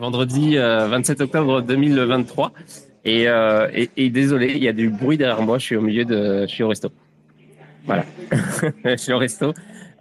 [0.00, 2.52] vendredi 27 octobre 2023.
[3.04, 3.26] Et,
[3.96, 5.58] et, désolé, il y a du bruit derrière moi.
[5.58, 6.90] Je suis au milieu de, je suis au resto.
[7.86, 8.04] Voilà,
[8.84, 9.54] je suis au resto.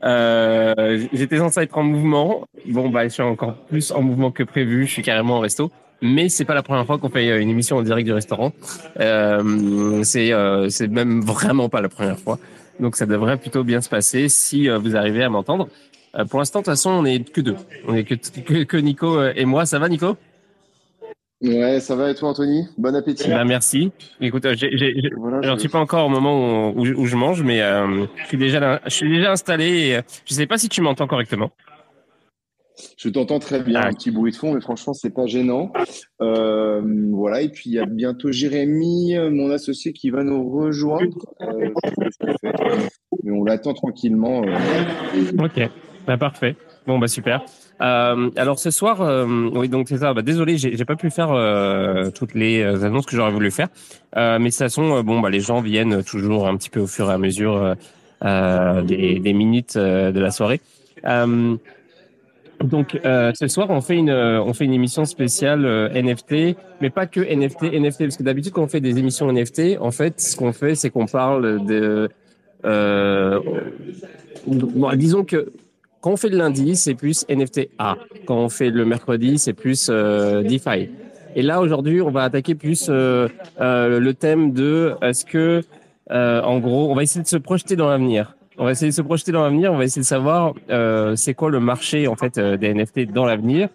[0.03, 2.47] Euh, J'étais censé être en mouvement.
[2.67, 4.85] Bon, bah, je suis encore plus en mouvement que prévu.
[4.85, 5.71] Je suis carrément au resto.
[6.01, 8.53] Mais c'est pas la première fois qu'on fait une émission en direct du restaurant.
[8.99, 12.39] Euh, c'est euh, c'est même vraiment pas la première fois.
[12.79, 15.67] Donc ça devrait plutôt bien se passer si euh, vous arrivez à m'entendre.
[16.15, 17.55] Euh, pour l'instant, de toute façon, on est que deux.
[17.87, 19.65] On est que, que, que Nico et moi.
[19.65, 20.17] Ça va, Nico?
[21.41, 22.67] Ouais, ça va et toi, Anthony?
[22.77, 23.29] Bon appétit.
[23.29, 23.91] Bah, merci.
[24.19, 28.05] Écoute, j'ai, voilà, j'en suis pas encore au moment où, où, je mange, mais euh,
[28.17, 29.65] je suis déjà, je suis déjà installé.
[29.65, 31.51] Et, euh, je sais pas si tu m'entends correctement.
[32.97, 33.87] Je t'entends très bien, ah.
[33.87, 35.71] un petit bruit de fond, mais franchement, c'est pas gênant.
[36.21, 41.17] Euh, voilà, et puis il y a bientôt Jérémy, mon associé, qui va nous rejoindre.
[41.41, 41.69] Euh,
[43.23, 44.43] mais on l'attend tranquillement.
[44.43, 45.43] Euh.
[45.43, 45.69] Ok,
[46.09, 46.55] bah, parfait.
[46.87, 47.43] Bon, bah super.
[47.81, 50.11] Euh, alors ce soir, euh, oui donc c'est ça.
[50.15, 53.67] Bah, désolé, j'ai pas pu faire euh, toutes les euh, annonces que j'aurais voulu faire,
[54.15, 57.11] mais de toute façon, bon bah les gens viennent toujours un petit peu au fur
[57.11, 57.75] et à mesure
[58.23, 60.61] des, des, minutes de la soirée.
[62.63, 67.19] donc ce soir, on fait une on fait une émission spéciale NFT, mais pas que
[67.19, 70.53] NFT, NFT parce que d'habitude quand on fait des émissions NFT, en fait, ce qu'on
[70.53, 72.09] fait, c'est qu'on parle de
[74.47, 75.53] bon, disons que
[76.01, 77.97] quand on fait le lundi, c'est plus NFT A.
[78.25, 80.89] Quand on fait le mercredi, c'est plus euh, DeFi.
[81.35, 83.27] Et là, aujourd'hui, on va attaquer plus euh,
[83.59, 85.61] euh, le thème de est-ce que,
[86.11, 88.35] euh, en gros, on va essayer de se projeter dans l'avenir.
[88.57, 89.71] On va essayer de se projeter dans l'avenir.
[89.71, 93.25] On va essayer de savoir euh, c'est quoi le marché en fait des NFT dans
[93.25, 93.69] l'avenir.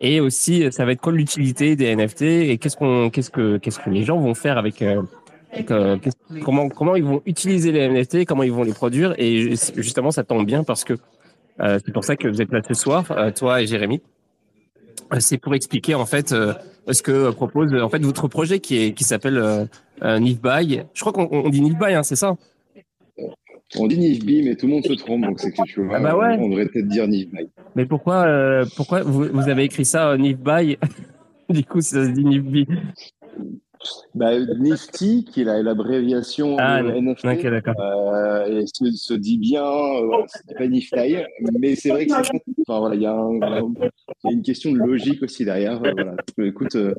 [0.00, 3.78] Et aussi, ça va être quoi l'utilité des NFT et qu'est-ce qu'on, qu'est-ce que, qu'est-ce
[3.78, 4.84] que les gens vont faire avec.
[6.44, 10.22] comment comment ils vont utiliser les NFT, comment ils vont les produire et justement ça
[10.22, 10.98] tombe bien parce que
[11.60, 14.02] euh, c'est pour ça que vous êtes là ce soir, euh, toi et Jérémy.
[15.12, 18.92] Euh, c'est pour expliquer en fait ce que propose en fait votre projet qui est
[18.92, 19.68] qui s'appelle
[20.02, 20.80] Nifby.
[20.94, 22.36] Je crois qu'on dit Nifby, hein, c'est ça?
[23.76, 26.00] On dit Nifby, mais tout le monde se trompe, donc c'est que tu vois, ah
[26.00, 26.36] bah ouais.
[26.38, 27.48] on devrait peut-être dire Nifby.
[27.74, 30.78] Mais pourquoi pourquoi vous, vous, avez écrit ça Nifby
[31.48, 32.66] Du coup, ça se dit Nifby.
[34.14, 40.24] Bah, Nifty, qui est l'abréviation ah, de NFT, euh, et se, se, dit bien, euh,
[40.26, 41.16] c'est pas Nifty,
[41.58, 45.82] mais c'est vrai que enfin, voilà, il y, a une question de logique aussi derrière.
[45.84, 46.16] Euh, voilà.
[46.38, 46.94] Écoute, euh,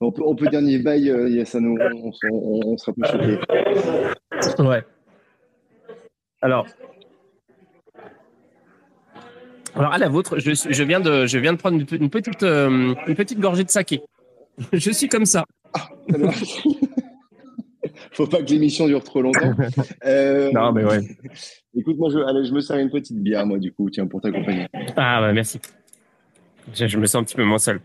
[0.00, 3.38] on, peut, on peut dire Nifty, euh, ça nous, on, on, on sera plus choqué.
[4.62, 4.84] Ouais.
[6.42, 6.66] Alors,
[9.74, 12.42] alors à la vôtre, je, je, viens de, je viens de prendre une, une petite,
[12.42, 14.02] euh, une petite gorgée de saké.
[14.72, 15.46] Je suis comme ça.
[15.74, 15.88] Ah,
[18.12, 19.54] Faut pas que l'émission dure trop longtemps.
[20.04, 21.00] Euh, non, mais ouais.
[21.76, 24.20] Écoute, moi, je, allez, je me sers une petite bière, moi, du coup, tiens, pour
[24.20, 24.66] t'accompagner.
[24.96, 25.60] Ah, bah, merci.
[26.74, 27.80] Je, je, me sens un petit peu moins seul.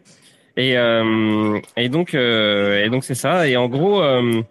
[0.57, 3.47] Et, euh, et donc, euh, et donc c'est ça.
[3.47, 4.41] Et en gros, euh,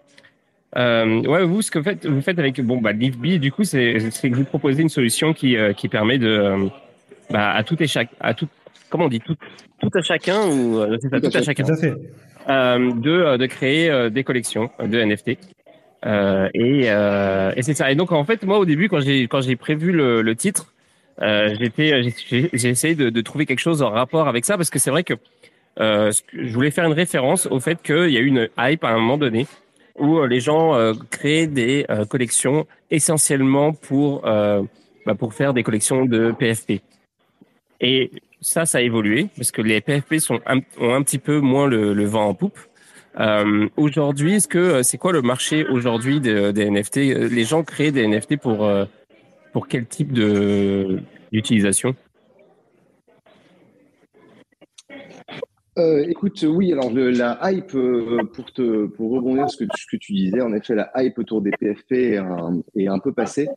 [0.76, 3.64] euh, ouais, vous, ce que vous faites, vous faites avec bon, bah, LiveBee, du coup,
[3.64, 6.68] c'est que vous proposez une solution qui, euh, qui permet de,
[7.30, 8.48] bah, à tout et chaque, à tout,
[8.94, 9.34] comment on dit, tout,
[9.80, 11.64] tout à chacun ou c'est ça, tout, tout à, chacun.
[11.64, 11.94] Tout à fait
[12.48, 15.38] euh, de, euh, de créer euh, des collections de NFT.
[16.06, 17.90] Euh, et, euh, et c'est ça.
[17.90, 20.72] Et donc en fait, moi au début, quand j'ai quand j'ai prévu le, le titre,
[21.22, 24.78] euh, j'étais j'ai essayé de, de, trouver quelque chose en rapport avec ça parce que
[24.78, 25.14] c'est vrai que
[25.80, 28.90] euh, je voulais faire une référence au fait qu'il y a eu une hype à
[28.90, 29.46] un moment donné
[29.98, 36.32] où les gens euh, créent des collections essentiellement pour bah, pour faire des collections de
[36.32, 36.80] PFP.
[37.80, 38.10] Et
[38.44, 41.66] ça, ça a évolué parce que les PFP sont un, ont un petit peu moins
[41.66, 42.58] le, vent en poupe.
[43.18, 47.92] Euh, aujourd'hui, est-ce que euh, c'est quoi le marché aujourd'hui des, NFT Les gens créent
[47.92, 48.84] des NFT pour euh,
[49.52, 51.00] pour quel type de
[51.32, 51.94] d'utilisation?
[55.76, 59.86] Euh, écoute, oui, alors la hype, euh, pour, te, pour rebondir sur ce que, ce
[59.90, 61.92] que tu disais, en effet, la hype autour des PFP
[62.76, 63.48] est un, peu passée.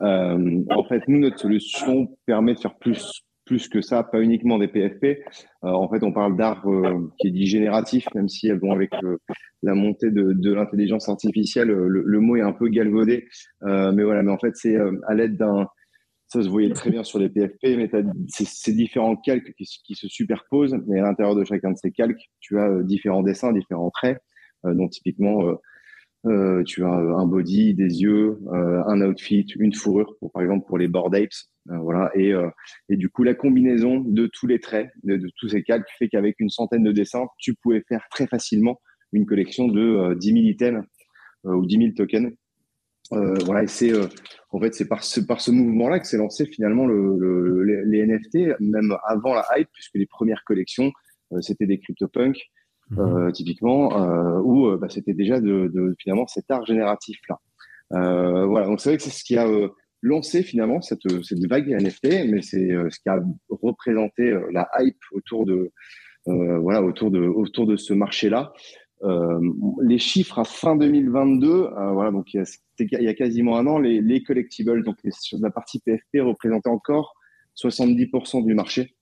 [0.00, 4.58] Euh, en fait, nous, notre solution permet de faire plus plus que ça, pas uniquement
[4.58, 5.04] des PFP.
[5.04, 8.72] Euh, en fait, on parle d'art euh, qui est dit génératif, même si elles vont
[8.72, 9.18] avec euh,
[9.62, 13.26] la montée de, l'intelligence artificielle, le, mot est un peu galvaudé.
[13.62, 14.76] mais voilà, mais en fait, c'est
[15.06, 15.66] à l'aide d'un,
[16.26, 17.90] ça se voyait très bien sur les PFP, mais
[18.28, 22.30] c'est ces différents calques qui, se superposent, mais à l'intérieur de chacun de ces calques,
[22.40, 24.18] tu as différents dessins, différents traits,
[24.64, 25.54] donc typiquement euh,
[26.64, 30.78] tu as un body, des yeux, euh, un outfit, une fourrure, pour, par exemple pour
[30.78, 31.30] les board apes.
[31.70, 32.10] Euh, voilà.
[32.14, 32.48] Et, euh,
[32.88, 36.40] et du coup, la combinaison de tous les traits, de, tous ces calques, fait qu'avec
[36.40, 38.80] une centaine de dessins, tu pouvais faire très facilement
[39.12, 40.84] une collection de 10 000 items
[41.44, 42.32] ou 10 000 tokens.
[43.10, 43.92] voilà, et c'est
[44.50, 47.84] en fait c'est par ce par ce mouvement-là que s'est lancé finalement le, le, les,
[47.84, 50.90] les NFT, même avant la hype, puisque les premières collections
[51.40, 52.40] c'était des CryptoPunks,
[52.96, 53.32] mhm.
[53.32, 53.90] typiquement,
[54.42, 57.38] ou bah, c'était déjà de, de, finalement cet art génératif-là.
[57.90, 59.46] voilà, donc c'est vrai que c'est ce qui a
[60.02, 65.46] lancé finalement cette, cette vague NFT, mais c'est ce qui a représenté la hype autour
[65.46, 65.72] de,
[66.26, 68.52] voilà, autour de, autour de ce marché-là.
[69.04, 69.38] Euh,
[69.82, 73.58] les chiffres à fin 2022, euh, voilà, donc il y, a, il y, a, quasiment
[73.58, 77.14] un an, les, les collectibles, donc sur la partie PFP représentaient encore
[77.56, 78.94] 70% du marché.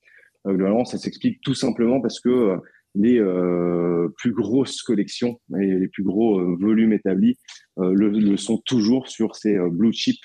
[0.47, 2.57] Euh, globalement, ça s'explique tout simplement parce que euh,
[2.95, 7.39] les euh, plus grosses collections et les plus gros volumes établis
[7.79, 10.17] le, le, sont toujours sur ces blue chip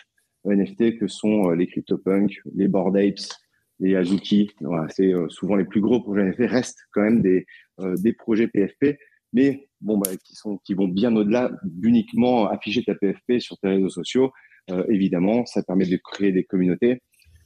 [0.45, 3.33] NFT que sont les CryptoPunk, les Bored Apes,
[3.79, 4.51] les Azuki.
[4.61, 7.45] Voilà, c'est souvent les plus gros projets NFT restent quand même des,
[7.79, 8.97] des projets PFP
[9.33, 13.69] mais bon, bah, qui, sont, qui vont bien au-delà d'uniquement afficher ta PFP sur tes
[13.69, 14.31] réseaux sociaux.
[14.69, 17.01] Euh, évidemment, ça permet de créer des communautés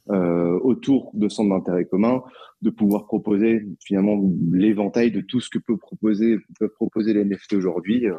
[0.10, 2.24] euh, autour de centres d'intérêt commun,
[2.64, 4.20] de pouvoir proposer finalement
[4.52, 8.16] l'éventail de tout ce que peut proposer, peuvent proposer les NFT aujourd'hui, euh,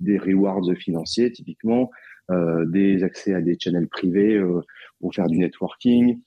[0.00, 1.90] des rewards financiers typiquement,
[2.30, 4.42] euh, des accès à des channels privés
[5.00, 6.18] pour faire du networking,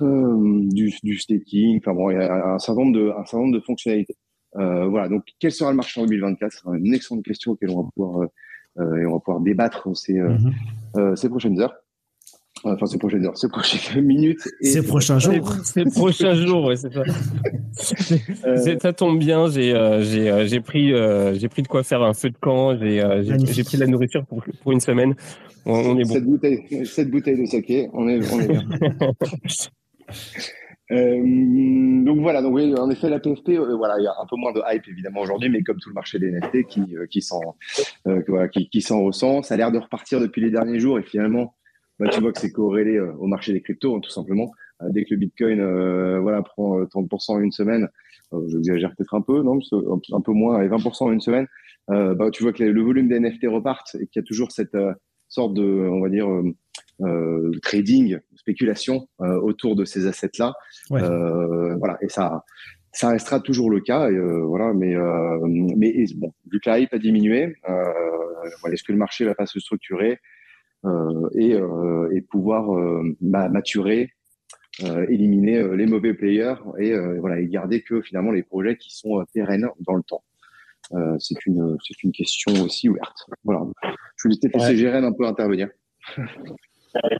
[0.00, 3.58] du, du, staking, enfin bon, il y a un certain nombre de, un certain nombre
[3.58, 4.16] de fonctionnalités.
[4.54, 7.90] Voilà, donc quel sera le marché en 2024 C'est une excellente question auquel on va
[7.94, 8.28] pouvoir,
[8.78, 11.14] et on va pouvoir débattre ces, mhm.
[11.14, 11.74] ces prochaines heures.
[12.62, 14.48] Enfin, ces prochaines heures, ces prochaines minutes.
[14.60, 15.52] Et ces prochains jours.
[15.64, 17.02] Ces prochains jours, ouais, c'est ça.
[18.80, 19.72] ça tombe bien, j'ai
[20.02, 20.92] j'ai j'ai pris
[21.38, 23.02] j'ai pris de quoi faire un feu de camp, j'ai
[23.44, 25.14] j'ai pris de la nourriture pour pour une semaine.
[25.66, 26.14] On, est bon.
[26.14, 28.62] Cette bouteille, cette bouteille de saké, on est on est bien.
[30.92, 31.22] Euh,
[32.04, 34.36] donc voilà, donc oui, en effet, la PFP, euh, voilà, il y a un peu
[34.36, 37.22] moins de hype évidemment aujourd'hui, mais comme tout le marché des NFT qui euh, qui
[37.22, 37.40] s'en
[38.08, 40.98] euh, voilà, qui, qui s'en ressent, ça a l'air de repartir depuis les derniers jours
[40.98, 41.54] et finalement,
[42.00, 44.50] bah, tu vois que c'est corrélé au marché des cryptos, hein, tout simplement.
[44.88, 45.60] dès que le Bitcoin,
[46.20, 47.88] voilà, prend 30% en une semaine,
[48.48, 49.60] j'exagère peut-être un peu, non,
[50.12, 51.46] un peu moins, et 20% en une semaine,
[51.88, 54.76] bah, tu vois que le volume des NFT repartent et qu'il y a toujours cette
[55.28, 56.26] sorte de, on va dire
[57.02, 60.52] euh, trading, spéculation euh, autour de ces assets-là.
[60.92, 62.44] Euh, voilà, et ça,
[62.92, 64.10] ça restera toujours le cas.
[64.10, 64.94] voilà, mais
[65.76, 69.46] mais bon, vu que la hype a diminué, voilà, est-ce que le marché va pas
[69.46, 70.18] se structurer?
[71.34, 71.58] Et,
[72.12, 72.70] et pouvoir
[73.20, 74.10] maturer
[75.08, 79.68] éliminer les mauvais players et voilà et garder que finalement les projets qui sont pérennes
[79.80, 80.24] dans le temps.
[81.18, 83.26] c'est une c'est une question aussi ouverte.
[83.44, 83.62] Voilà.
[84.16, 84.94] Je vais laisser ouais.
[84.94, 85.68] un peu intervenir.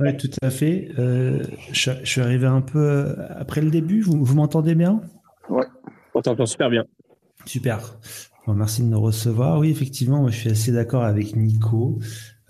[0.00, 0.88] Oui, tout à fait.
[0.98, 4.00] Euh, je, suis arrivé un peu euh, après le début.
[4.00, 5.00] Vous, vous m'entendez bien?
[5.48, 5.64] Oui,
[6.14, 6.84] on t'entend super bien.
[7.46, 7.96] Super.
[8.48, 9.58] merci de nous recevoir.
[9.58, 11.98] Oui, effectivement, moi, je suis assez d'accord avec Nico.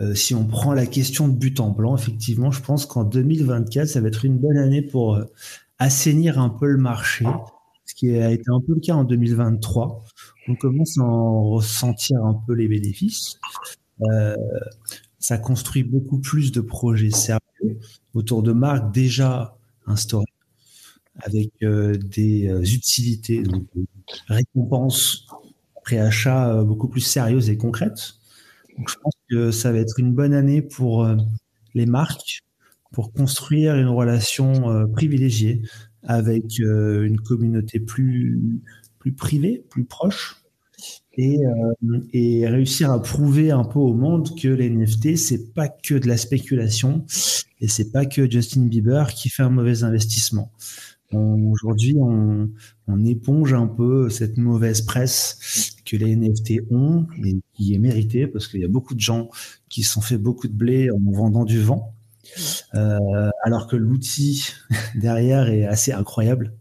[0.00, 3.86] Euh, si on prend la question de but en blanc, effectivement, je pense qu'en 2024,
[3.86, 5.24] ça va être une bonne année pour euh,
[5.78, 7.26] assainir un peu le marché,
[7.84, 10.04] ce qui a été un peu le cas en 2023.
[10.48, 13.38] On commence à en ressentir un peu les bénéfices.
[14.10, 14.34] Euh,
[15.18, 17.78] ça construit beaucoup plus de projets sérieux
[18.14, 20.24] autour de marques déjà instaurées
[21.22, 23.84] avec des utilités, donc des
[24.28, 25.26] récompenses
[25.82, 28.14] pré-achat euh, beaucoup plus sérieuses et concrètes.
[28.86, 31.06] Je pense que ça va être une bonne année pour
[31.74, 32.42] les marques
[32.92, 35.62] pour construire une relation privilégiée
[36.02, 38.60] avec une communauté plus
[38.98, 40.40] plus privée, plus proche,
[41.18, 45.94] euh, et, réussir à prouver un peu au monde que les NFT c'est pas que
[45.94, 47.04] de la spéculation
[47.60, 50.50] et c'est pas que Justin Bieber qui fait un mauvais investissement.
[51.12, 52.50] Aujourd'hui, on,
[52.86, 58.28] on, éponge un peu cette mauvaise presse que les NFT ont et qui est méritée
[58.28, 59.28] parce qu'il y a beaucoup de gens
[59.68, 61.94] qui se sont fait beaucoup de blé en vendant du vent,
[62.74, 64.46] euh, alors que l'outil
[64.94, 66.54] derrière est assez incroyable.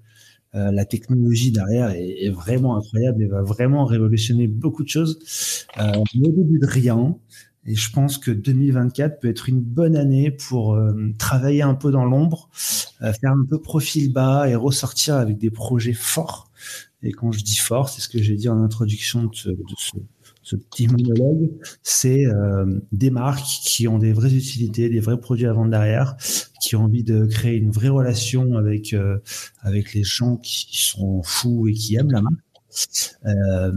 [0.56, 5.20] Euh, la technologie derrière est, vraiment incroyable et va vraiment révolutionner beaucoup de choses.
[5.77, 7.15] Euh, on au début de rien.
[7.66, 11.92] Et je pense que 2024 peut être une bonne année pour euh, travailler un peu
[11.92, 12.50] dans l'ombre,
[13.01, 16.50] euh, faire un peu profil bas et ressortir avec des projets forts.
[17.04, 19.63] Et quand je dis fort, c'est ce que j'ai dit en introduction de ce, de
[19.78, 19.98] ce,
[20.50, 21.51] ce petit monologue,
[21.84, 26.16] c'est euh, des marques qui ont des vraies utilités, des vrais produits à vendre derrière,
[26.62, 29.20] qui ont envie de créer une vraie relation avec euh,
[29.62, 32.49] avec les gens qui sont fous et qui aiment la marque.
[33.26, 33.72] Euh,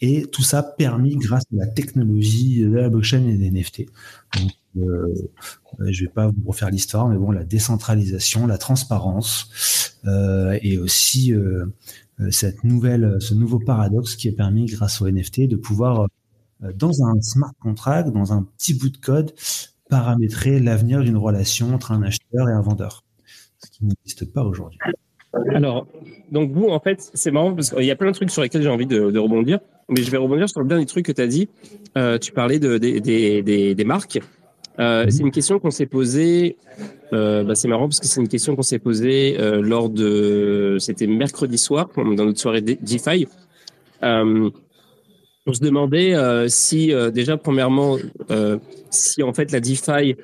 [0.00, 3.86] et tout ça permis grâce à la technologie de la blockchain et des NFT.
[4.36, 5.14] Donc, euh,
[5.80, 11.32] je vais pas vous refaire l'histoire, mais bon, la décentralisation, la transparence euh, et aussi
[11.32, 11.66] euh,
[12.30, 16.06] cette nouvelle, ce nouveau paradoxe qui est permis grâce au NFT de pouvoir
[16.74, 19.34] dans un smart contract, dans un petit bout de code,
[19.90, 23.04] paramétrer l'avenir d'une relation entre un acheteur et un vendeur,
[23.58, 24.78] ce qui n'existe pas aujourd'hui.
[25.54, 25.86] Alors,
[26.30, 28.62] donc vous, en fait, c'est marrant parce qu'il y a plein de trucs sur lesquels
[28.62, 31.26] j'ai envie de, rebondir, mais je vais rebondir sur le dernier truc que tu as
[31.26, 31.48] dit.
[31.96, 34.18] Euh, tu parlais de, des, marques.
[34.80, 36.56] Euh, c'est une question qu'on s'est posée.
[37.12, 40.76] Euh, bah c'est marrant parce que c'est une question qu'on s'est posée lors de.
[40.80, 43.28] C'était mercredi soir dans notre soirée DeFi.
[44.02, 46.14] On se demandait
[46.48, 47.98] si déjà premièrement
[48.90, 50.16] si en fait la DeFi,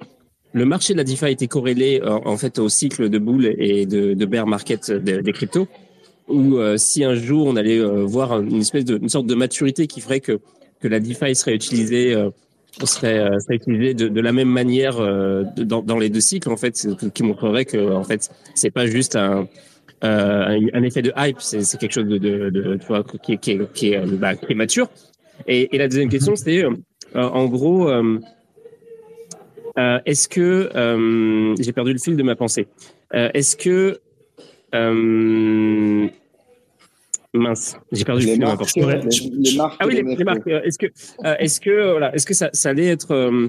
[0.53, 4.15] le marché de la DeFi était corrélé en fait au cycle de bull et de,
[4.15, 5.69] de bear market des, des cryptos,
[6.29, 10.01] ou si un jour on allait voir une espèce de une sorte de maturité qui
[10.01, 10.41] ferait que
[10.81, 12.17] que la DeFi serait utilisée
[12.85, 16.51] serait, euh, serait utilisé de, de, la même manière euh, dans, dans, les deux cycles
[16.51, 19.49] en fait, qui montrerait que en fait c'est pas juste un
[20.03, 23.59] euh, un effet de hype, c'est quelque chose de, de, de tu vois, qui, qui,
[23.75, 24.89] qui, est, bah, qui est mature.
[25.47, 26.65] Et, et, la deuxième question, c'est
[27.15, 27.91] en gros,
[29.77, 30.71] est-ce que
[31.61, 32.69] j'ai perdu le fil de ma pensée
[33.13, 34.01] Est-ce que
[37.33, 39.77] Mince, j'ai perdu les le marques, les, les, marques.
[39.79, 40.47] Ah oui, les, les marques.
[40.49, 40.87] Est-ce que,
[41.25, 43.49] euh, est-ce que, voilà, est-ce que ça, ça allait être euh,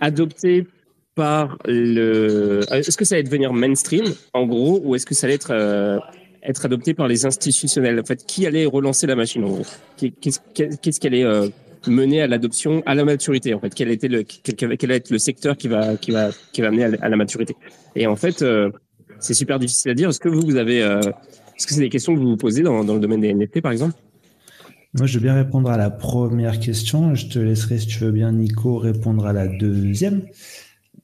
[0.00, 0.66] adopté
[1.14, 5.26] par le, euh, est-ce que ça allait devenir mainstream, en gros, ou est-ce que ça
[5.28, 5.98] allait être euh,
[6.42, 8.00] être adopté par les institutionnels?
[8.00, 9.66] En fait, qui allait relancer la machine, en gros?
[9.96, 11.24] Qu'est-ce qui allait
[11.88, 15.10] mener à l'adoption, à la maturité, en fait Quel était le, quel, quel va être
[15.10, 17.56] le secteur qui va, qui va, qui va amener à, la maturité
[17.96, 18.44] Et en fait,
[19.18, 20.08] c'est super difficile à dire.
[20.08, 20.82] Est-ce que vous, vous avez
[21.56, 23.60] est-ce que c'est des questions que vous vous posez dans, dans le domaine des NFT,
[23.60, 23.94] par exemple?
[24.94, 27.14] Moi, je veux bien répondre à la première question.
[27.14, 30.22] Je te laisserai, si tu veux bien, Nico, répondre à la deuxième.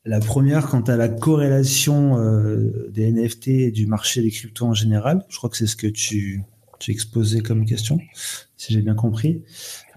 [0.04, 4.75] La première, quant à la corrélation euh, des NFT et du marché des cryptos en
[4.75, 6.42] général, je crois que c'est ce que tu,
[6.80, 8.00] tu exposais comme question,
[8.56, 9.42] si j'ai bien compris.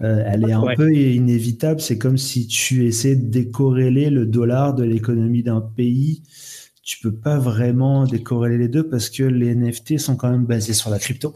[0.02, 0.76] Euh, elle est un Ouais.
[0.76, 1.80] peu inévitable.
[1.80, 6.22] C'est comme si tu essaies de décorréler le dollar de l'économie d'un pays.
[6.82, 10.74] Tu peux pas vraiment décorréler les deux parce que les NFT sont quand même basés
[10.74, 11.34] sur la crypto.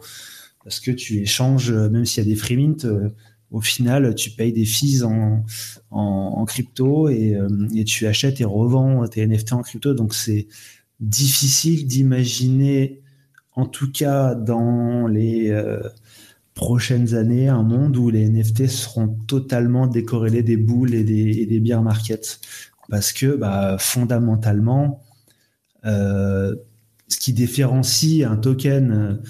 [0.62, 3.08] Parce que tu échanges, euh, même s'il y a des free mint, euh,
[3.50, 5.42] au final, tu payes des fees en,
[5.90, 6.00] en,
[6.36, 9.94] en crypto et, euh, et tu achètes et revends tes NFT en crypto.
[9.94, 10.46] Donc c'est
[11.00, 13.00] difficile d'imaginer,
[13.58, 15.80] en tout cas dans les euh,
[16.54, 21.46] prochaines années, un monde où les NFT seront totalement décorrélés des boules et des, et
[21.46, 22.38] des bear markets.
[22.88, 25.02] Parce que bah, fondamentalement,
[25.84, 26.54] euh,
[27.08, 29.20] ce qui différencie un token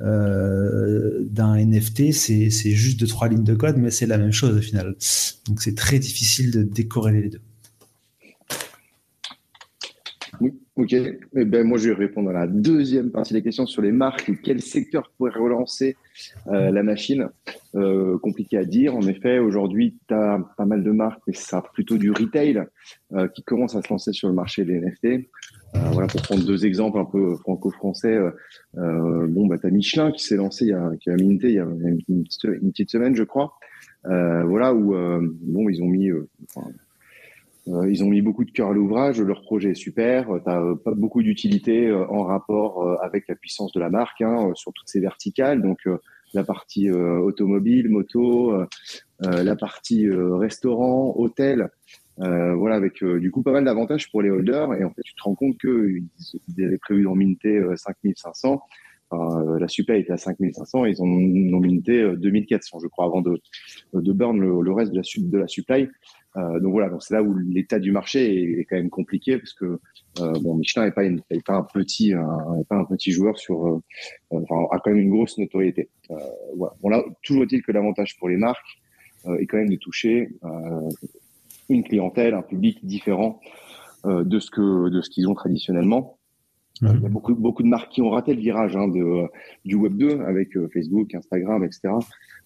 [0.00, 4.58] euh, d'un NFT, c'est juste deux trois lignes de code, mais c'est la même chose
[4.58, 4.94] au final.
[5.48, 7.42] Donc c'est très difficile de décorréler les deux.
[10.40, 10.92] Oui, ok.
[10.92, 14.28] Eh ben, moi, je vais répondre à la deuxième partie des questions sur les marques
[14.28, 15.96] et quel secteur pourrait relancer
[16.48, 17.28] euh, la machine.
[17.74, 18.94] Euh, compliqué à dire.
[18.94, 22.64] En effet, aujourd'hui, tu as pas mal de marques, mais ça plutôt du retail
[23.12, 25.28] euh, qui commence à se lancer sur le marché des NFT.
[25.74, 28.30] Euh, voilà, pour prendre deux exemples un peu franco-français, euh,
[28.76, 31.48] euh, bon, bah, tu as Michelin qui s'est lancé, il y a, qui a minté
[31.48, 31.66] il y a
[32.08, 33.54] une, petite, semaine, je crois.
[34.04, 36.10] Voilà, où bon, ils ont mis,
[36.44, 36.68] enfin,
[37.66, 40.94] ils ont mis beaucoup de cœur à l'ouvrage, leur projet est super, tu n'as pas
[40.94, 44.72] beaucoup d'utilité euh, en rapport euh, avec la puissance de la marque hein, euh, sur
[44.72, 45.62] toutes ces verticales.
[45.62, 45.98] Donc euh,
[46.34, 48.66] la partie euh, automobile, moto, euh,
[49.26, 51.68] euh, la partie euh, restaurant, hôtel,
[52.20, 54.74] euh, voilà, avec euh, du coup pas mal d'avantages pour les holders.
[54.74, 56.04] Et en fait, tu te rends compte qu'ils
[56.56, 58.60] ils avaient prévu d'en minter euh, 5500.
[59.10, 62.86] Enfin, euh, la supply était à 5500 et ils en ont minté euh, 2400, je
[62.88, 63.40] crois, avant de,
[63.92, 65.88] de burn le, le reste de la, de la supply.
[66.36, 69.36] Euh, donc voilà, donc c'est là où l'état du marché est, est quand même compliqué
[69.36, 69.78] parce que
[70.20, 71.02] euh, bon, Michelin n'est pas,
[71.44, 73.80] pas un petit, un, est pas un petit joueur sur, euh,
[74.30, 75.90] enfin, a quand même une grosse notoriété.
[76.10, 76.16] Euh,
[76.56, 76.74] voilà.
[76.80, 78.80] Bon là, toujours est-il que l'avantage pour les marques
[79.26, 80.88] euh, est quand même de toucher euh,
[81.68, 83.40] une clientèle, un public différent
[84.06, 86.18] euh, de ce que de ce qu'ils ont traditionnellement.
[86.82, 86.90] Ouais.
[86.96, 89.22] Il y a beaucoup, beaucoup de marques qui ont raté le virage hein, de,
[89.64, 91.94] du Web 2 avec euh, Facebook, Instagram, etc.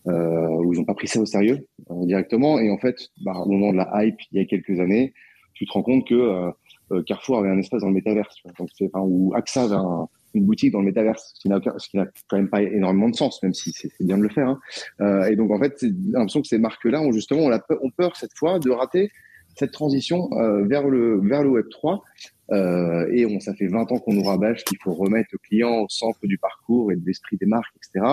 [0.08, 2.58] Euh, où ils n'ont pas pris ça au sérieux euh, directement.
[2.60, 5.14] Et en fait, bah, au moment de la hype, il y a quelques années,
[5.54, 6.50] tu te rends compte que euh,
[6.92, 10.06] euh, Carrefour avait un espace dans le métaverse, donc c'est enfin, ou AXA avait un-
[10.34, 13.54] une boutique dans le métaverse, ce qui n'a quand même pas énormément de sens, même
[13.54, 14.48] si c'est c'est bien de le faire.
[14.50, 14.58] hein.
[15.00, 18.14] Euh, et donc en fait, j'ai l'impression que ces marques-là ont justement on ont peur
[18.16, 19.10] cette fois de rater
[19.56, 22.04] cette transition euh, vers le vers le Web 3
[22.52, 25.80] euh, et on, ça fait 20 ans qu'on nous rabâche qu'il faut remettre le client
[25.82, 28.04] au centre du parcours et de l'esprit des marques, etc.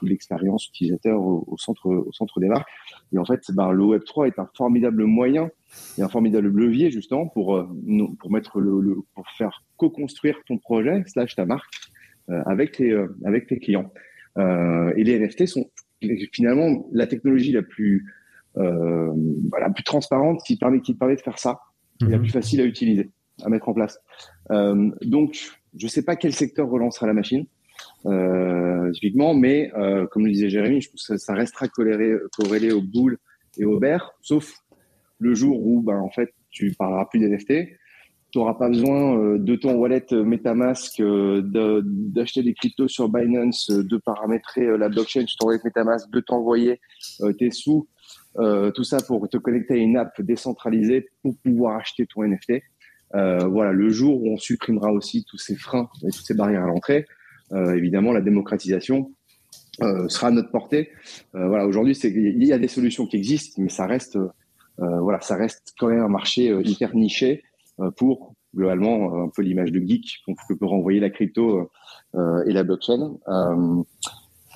[0.00, 2.68] ou l'expérience utilisateur au, au centre, au centre des marques.
[3.12, 5.50] Et en fait, ben, le Web 3 est un formidable moyen
[5.98, 7.68] et un formidable levier justement pour, euh,
[8.20, 11.72] pour mettre le, le- pour faire co-construire ton projet slash ta marque
[12.28, 13.92] euh, avec tes, euh, avec tes clients.
[14.38, 15.68] Euh, et les NFT sont
[16.32, 18.06] finalement la technologie la plus,
[18.56, 19.12] euh,
[19.60, 21.60] la plus transparente qui permet, qui permet de faire ça
[22.00, 22.22] et la Mhm.
[22.22, 23.10] plus facile à utiliser,
[23.44, 23.98] à mettre en place.
[24.50, 27.46] Euh, donc, je ne sais pas quel secteur relancera la machine.
[28.92, 29.34] typiquement.
[29.34, 29.70] Mais
[30.10, 33.18] comme le disait Jérémy, je pense que ça, restera corrélé, corrélé aux boules
[33.58, 34.52] et aux bears, sauf
[35.18, 37.78] le jour où, ben, en fait, tu parleras plus d'NFT
[38.30, 41.42] tu n'auras pas besoin euh, de ton wallet MetaMask euh,
[41.82, 46.20] d'acheter des cryptos sur Binance, euh, de paramétrer la blockchain sur ton wallet MetaMask, de
[46.20, 46.80] t'envoyer
[47.38, 47.88] tes sous,
[48.36, 52.62] tout ça pour te connecter à une app décentralisée pour pouvoir acheter ton NFT.
[53.12, 56.66] Voilà, le jour où on supprimera aussi tous ces freins et toutes ces barrières à
[56.66, 57.06] l'entrée,
[57.52, 59.12] évidemment, la démocratisation
[59.80, 60.90] sera à notre portée.
[61.32, 64.18] voilà, aujourd'hui, il y a des solutions qui existent, mais ça reste,
[64.78, 67.42] voilà, ça reste quand même un marché hyper niché.
[67.80, 71.70] Euh, pour globalement euh, un peu l'image de geek que peut renvoyer la crypto
[72.14, 73.16] euh, et la blockchain.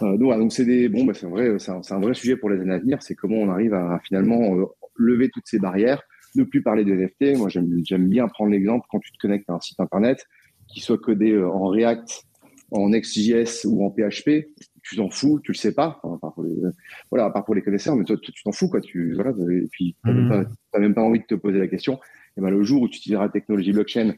[0.00, 2.74] donc, c'est des bon, bah, c'est un vrai, c'est un, vrai sujet pour les années
[2.74, 3.02] à venir.
[3.02, 4.56] C'est comment on arrive à, finalement
[4.96, 6.02] lever toutes ces barrières,
[6.34, 7.38] ne plus parler de NFT.
[7.38, 10.24] Moi, j'aime bien prendre l'exemple quand tu te connectes à un site internet
[10.68, 12.24] qui soit codé en React,
[12.70, 14.48] en XJS ou en PHP,
[14.82, 16.00] tu t'en fous, tu le sais pas.
[16.02, 16.54] Enfin, à part pour les,
[17.10, 18.80] voilà, à part pour les connaisseurs, mais toi, tu t'en fous, quoi.
[18.80, 20.48] Tu, voilà, et puis, tu n'as même,
[20.78, 21.98] même, pas envie de te poser la question
[22.36, 24.14] et ben, le jour où tu utiliseras la technologie blockchain,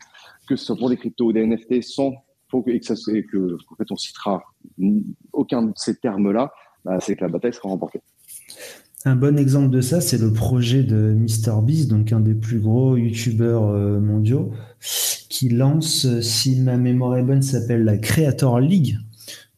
[0.48, 2.12] que ce soit pour des cryptos ou des NFT, sans
[2.48, 4.42] faut que, ça, que en fait, on citera
[5.32, 6.52] aucun de ces termes-là,
[6.84, 8.00] bah, c'est que la bataille sera remportée.
[9.06, 12.96] Un bon exemple de ça, c'est le projet de MrBeast, donc un des plus gros
[12.96, 14.52] youtubeurs euh, mondiaux,
[15.28, 18.98] qui lance, si ma mémoire est bonne, s'appelle la Creator League.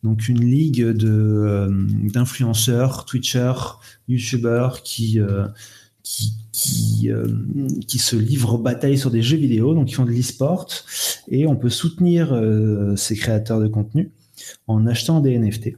[0.02, 1.66] Donc une ligue euh,
[2.12, 5.46] d'influenceurs, twitchers, youtubeurs qui euh,
[6.02, 7.26] qui, qui, euh,
[7.86, 10.68] qui, se livrent bataille sur des jeux vidéo, donc ils font de l'e-sport,
[11.28, 14.10] et on peut soutenir euh, ces créateurs de contenu
[14.66, 15.76] en achetant des NFT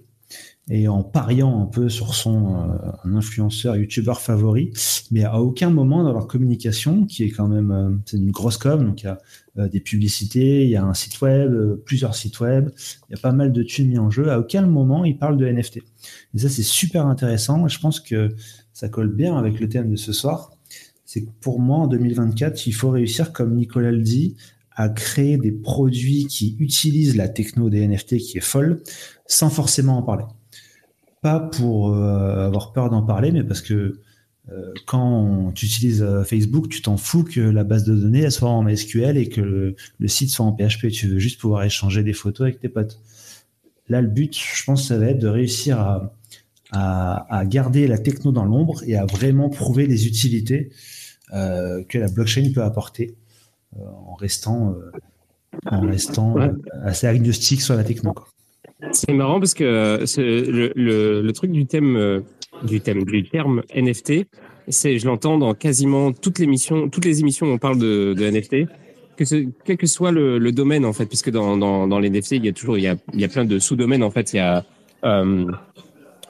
[0.70, 4.72] et en pariant un peu sur son euh, influenceur, youtubeur favori,
[5.10, 8.84] mais à aucun moment dans leur communication, qui est quand même c'est une grosse com,
[8.84, 9.08] donc il y
[9.60, 11.52] a des publicités, il y a un site web,
[11.84, 12.70] plusieurs sites web,
[13.08, 15.36] il y a pas mal de thunes mis en jeu, à aucun moment ils parlent
[15.36, 15.78] de NFT.
[16.34, 18.30] Et ça c'est super intéressant, je pense que
[18.72, 20.52] ça colle bien avec le thème de ce soir.
[21.04, 24.36] C'est que pour moi, en 2024, il faut réussir, comme Nicolas le dit,
[24.76, 28.80] à créer des produits qui utilisent la techno des NFT qui est folle,
[29.26, 30.24] sans forcément en parler.
[31.22, 34.00] Pas pour euh, avoir peur d'en parler, mais parce que
[34.50, 38.48] euh, quand tu utilises euh, Facebook, tu t'en fous que la base de données soit
[38.48, 40.88] en MySQL et que le, le, site soit en PHP.
[40.88, 43.00] Tu veux juste pouvoir échanger des photos avec tes potes.
[43.88, 46.16] Là, le but, je pense, ça va être de réussir à,
[46.72, 50.70] à, garder la techno dans l'ombre et à vraiment prouver les utilités
[51.32, 53.16] euh, que la blockchain peut apporter
[53.76, 54.90] euh, en restant, euh,
[55.66, 56.36] en restant
[56.82, 58.14] assez agnostique sur la techno.
[58.92, 60.72] C'est marrant parce que le,
[61.22, 62.22] le, truc du thème,
[62.62, 64.26] du thème du terme NFT,
[64.68, 68.14] c'est je l'entends dans quasiment toutes les émissions, toutes les émissions où on parle de,
[68.14, 68.70] de NFT.
[69.16, 72.08] Que ce, quel que soit le, le, domaine en fait, puisque dans, dans, dans les
[72.08, 74.10] NFT il y a toujours il y a, il y a plein de sous-domaines en
[74.10, 74.32] fait.
[74.32, 74.64] Il y a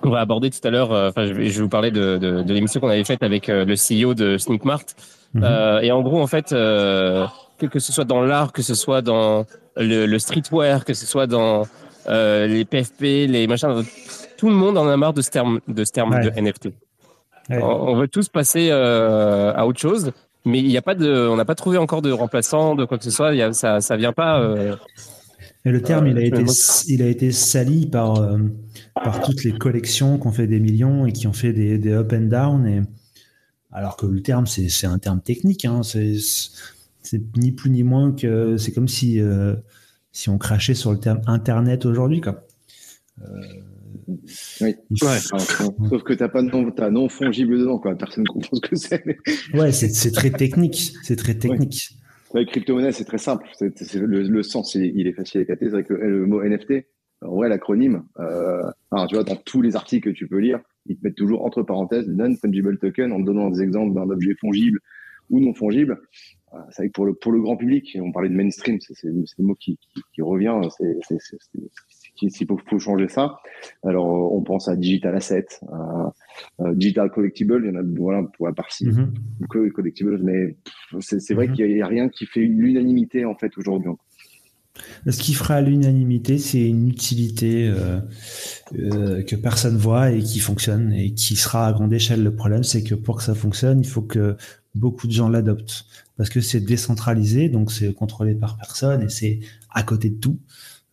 [0.01, 0.93] qu'on va aborder tout à l'heure.
[0.93, 3.65] Euh, enfin, je, vais, vous parler de, de, de l'émission qu'on avait faite avec euh,
[3.65, 4.85] le CEO de Sneakmart.
[5.35, 5.43] Mhm.
[5.45, 7.27] Euh, et en gros, en fait, euh,
[7.59, 11.27] que, ce soit dans l'art, que ce soit dans le, le streetwear, que ce soit
[11.27, 11.67] dans
[12.09, 13.83] euh, les PFP, les machins,
[14.37, 16.69] tout le monde en a marre de ce terme, de ce terme de NFT.
[17.51, 20.13] On, veut tous passer à autre chose,
[20.45, 22.97] mais il n'y a pas de, on n'a pas trouvé encore de remplaçant, de quoi
[22.97, 23.35] que ce soit.
[23.35, 24.41] Y a, ça, ça vient pas.
[25.65, 26.45] Et le terme, il a été,
[26.87, 28.15] il a été sali par
[28.95, 31.93] par toutes les collections qui ont fait des millions et qui ont fait des, des
[31.93, 32.67] up and down.
[32.67, 32.83] Et,
[33.73, 35.65] alors que le terme, c'est un terme technique.
[35.65, 38.57] Hein, c'est ni plus ni moins que.
[38.57, 39.55] C'est comme si, euh,
[40.13, 42.21] si on crachait sur le terme Internet aujourd'hui.
[43.23, 43.25] Euh,
[44.61, 44.75] oui.
[44.97, 47.79] Sauf que tu n'as pas de nom, as non fongible dedans.
[47.79, 47.97] Quoi.
[47.97, 49.05] Personne ne comprend ce que c'est.
[49.55, 50.93] Ouais, c'est très technique.
[51.03, 51.91] C'est très technique.
[52.35, 52.47] Ouais.
[52.47, 53.47] crypto-monnaie, c'est très simple.
[53.61, 55.67] le, sens, il, est facile à capter.
[55.67, 56.87] C'est vrai que le mot NFT,
[57.23, 58.63] ouais, l'acronyme, euh,
[59.09, 61.63] tu vois, dans tous les articles que tu peux lire, ils te mettent toujours entre
[61.63, 64.79] parenthèses non-fungible token en donnant des exemples d'un objet fongible
[65.29, 66.01] ou non fongible.
[66.53, 69.07] Euh, c'est vrai que pour le, pour le grand public, on parlait de mainstream, c'est
[69.07, 71.19] le mot qui, qui, qui revient, c'est
[72.29, 73.39] s'il faut, faut, changer ça.
[73.85, 76.13] Alors, on pense à digital asset, à,
[76.75, 79.13] digital collectible, il y en a voilà, pour la partie mm
[79.49, 79.71] -hmm.
[79.73, 80.57] collectible, mais
[81.01, 81.53] c'est vrai mm-hmm.
[81.55, 83.91] qu'il n'y a, a, rien qui fait l'unanimité en fait aujourd'hui.
[85.07, 88.01] Ce qui fera l'unanimité, c'est une utilité euh,
[88.79, 92.23] euh, que personne voit et qui fonctionne et qui sera à grande échelle.
[92.23, 94.37] Le problème, c'est que pour que ça fonctionne, il faut que
[94.75, 99.41] beaucoup de gens l'adoptent parce que c'est décentralisé, donc c'est contrôlé par personne et c'est
[99.71, 100.39] à côté de tout.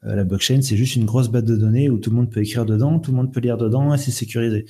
[0.06, 2.42] Euh, la blockchain, c'est juste une grosse base de données où tout le monde peut
[2.42, 4.66] écrire dedans, tout le monde peut lire dedans et c'est sécurisé.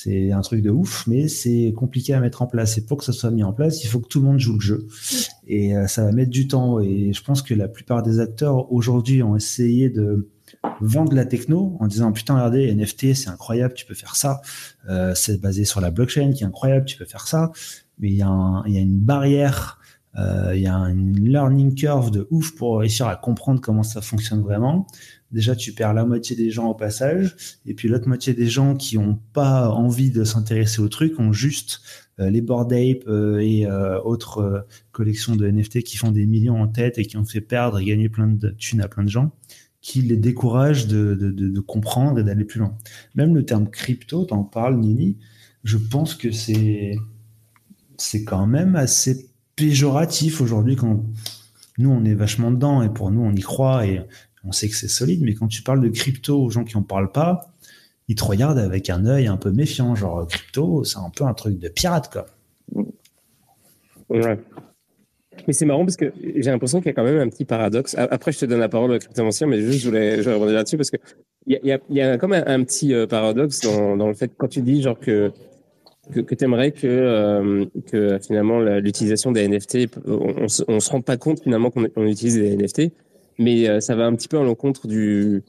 [0.00, 2.78] C'est un truc de ouf, mais c'est compliqué à mettre en place.
[2.78, 4.54] Et pour que ça soit mis en place, il faut que tout le monde joue
[4.54, 4.86] le jeu.
[5.48, 6.78] Et euh, ça va mettre du temps.
[6.78, 10.30] Et je pense que la plupart des acteurs aujourd'hui ont essayé de,
[10.80, 14.40] vendent la techno en disant putain regardez NFT c'est incroyable tu peux faire ça
[14.88, 17.52] euh, c'est basé sur la blockchain qui est incroyable tu peux faire ça
[17.98, 19.78] mais il y, a il y a une barrière
[20.16, 24.00] euh, il y a une learning curve de ouf pour réussir à comprendre comment ça
[24.00, 24.86] fonctionne vraiment
[25.32, 27.36] déjà tu perds la moitié des gens au passage
[27.66, 31.32] et puis l'autre moitié des gens qui ont pas envie de s'intéresser au truc ont
[31.32, 31.80] juste
[32.20, 36.60] euh, les Bored Ape euh, et euh, autres collections de NFT qui font des millions
[36.60, 39.10] en tête et qui ont fait perdre et gagner plein de thunes à plein de
[39.10, 39.32] gens
[39.80, 42.76] qui les découragent de, de, de, comprendre et d'aller plus loin.
[43.14, 45.18] Même le terme crypto, t'en parles, Nini,
[45.62, 46.96] je pense que c'est
[47.96, 51.04] c'est quand même assez péjoratif aujourd'hui quand
[51.78, 54.00] nous on est vachement dedans et pour nous on y croit et
[54.44, 56.82] on sait que c'est solide, mais quand tu parles de crypto aux gens qui en
[56.82, 57.54] parlent pas,
[58.08, 61.34] ils te regardent avec un œil un peu méfiant, genre crypto, c'est un peu un
[61.34, 62.26] truc de pirate, quoi.
[64.08, 64.38] Ouais.
[65.46, 67.94] Mais c'est marrant parce que j'ai l'impression qu'il y a quand même un petit paradoxe.
[67.96, 70.76] Après, je te donne la parole au cryptomancien, mais juste je voulais, je rebondir là-dessus
[70.76, 70.96] parce que
[71.46, 74.48] il y a, y a quand même un, petit euh, paradoxe dans, le fait quand
[74.48, 75.32] tu dis genre que
[76.12, 81.18] que, tu aimerais que, euh, que finalement l'utilisation des NFT, on, on, se rend pas
[81.18, 82.92] compte finalement qu'on utilise des NFT,
[83.38, 85.42] mais euh, ça va un petit peu à l'encontre du,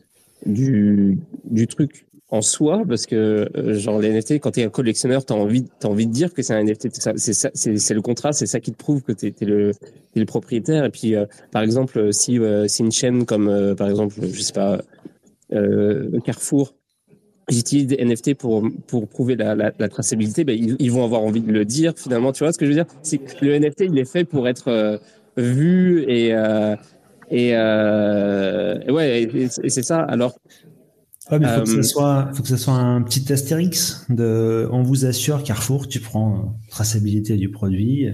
[0.45, 1.17] du,
[1.67, 5.33] truc en soi parce que euh, genre les NFT quand tu es un collectionneur tu
[5.33, 6.89] as envie as envie de dire que c'est un NFT
[7.55, 9.71] c'est le contrat c'est ça qui te prouve que tu es, le
[10.15, 10.85] le propriétaire.
[10.85, 14.79] Et puis euh, par exemple si c'est une chaîne comme par exemple je sais pas
[16.23, 16.75] Carrefour
[17.49, 21.41] j'utilise des NFT pour pour prouver la, la, la traçabilité ben, ils, vont avoir envie
[21.41, 22.31] de le dire finalement.
[22.31, 22.85] Tu vois ce que je veux dire?
[23.01, 25.01] C'est que le NFT il est fait pour être
[25.35, 26.31] vu et
[27.29, 29.99] et, euh, et ouais, et, c'est ça.
[29.99, 30.39] Alors,
[31.31, 34.67] Ouais, mais faut, que ce euh, soit, faut que ce soit un petit astérix de,
[34.71, 38.07] on vous assure, Carrefour, tu prends traçabilité du produit,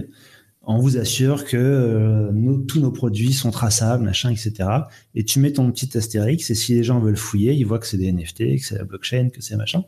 [0.68, 4.68] on vous assure que euh, nos, tous nos produits sont traçables, machin, etc.
[5.14, 7.86] Et tu mets ton petit astérix, et si les gens veulent fouiller, ils voient que
[7.86, 9.84] c'est des NFT, que c'est la blockchain, que c'est machin.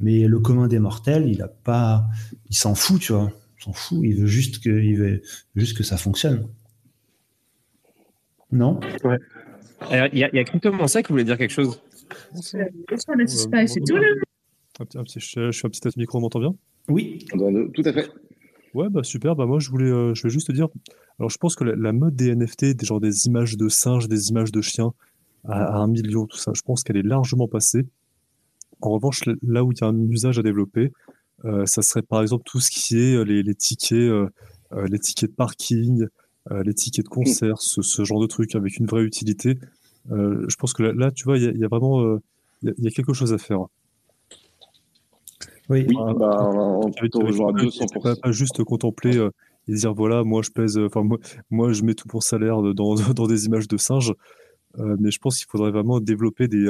[0.00, 2.06] Mais le commun des mortels, il a pas,
[2.48, 3.32] il s'en fout, tu vois.
[3.60, 5.22] Il s'en fout, il veut juste que, il veut
[5.56, 6.46] juste que ça fonctionne.
[8.52, 9.18] Non Ouais.
[9.90, 11.80] Il y a, y a Crypto Mansa qui voulait dire quelque chose.
[12.34, 12.58] je, suis
[15.66, 16.54] un petit micro, on m'entend bien?
[16.88, 17.26] Oui.
[17.74, 18.08] Tout à fait.
[18.74, 19.34] Ouais, bah super.
[19.34, 20.68] Bah moi, je voulais, euh, je vais juste te dire.
[21.18, 24.28] Alors, je pense que la, mode des NFT, des genre des images de singes, des
[24.28, 24.92] images de chiens
[25.44, 27.86] à, un million, tout ça, je pense qu'elle est largement passée.
[28.80, 30.92] En revanche, là où il y a un usage à développer,
[31.44, 34.10] euh, ça serait par exemple tout ce qui est euh, les, les tickets,
[34.88, 36.08] les tickets de parking, euh,
[36.50, 39.58] les tickets de concert, ce, genre de trucs avec une vraie utilité.
[40.10, 42.20] Euh, je pense que là, tu vois, il y, a vraiment euh,
[42.62, 43.60] il y, a quelque chose à faire.
[45.68, 48.20] Oui, bah, on peut rejoindre 200%.
[48.20, 49.28] Pas, juste contempler
[49.68, 51.18] et dire voilà, moi je pèse, enfin moi,
[51.50, 54.12] moi je mets tout pour salaire dans, dans des images de singes,
[54.78, 56.68] mais je pense qu'il faudrait vraiment développer des,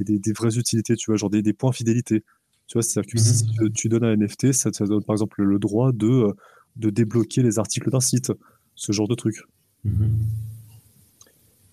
[0.00, 2.22] des, des, vraies utilités, tu vois, genre des, des points fidélité.
[2.68, 3.72] Tu vois, c'est-à-dire que si mhm.
[3.72, 6.28] tu donnes un NFT, ça, ça donne par exemple le droit de,
[6.76, 8.32] de débloquer les articles d'un site
[8.74, 9.36] ce genre de truc.
[9.84, 10.10] Mhm.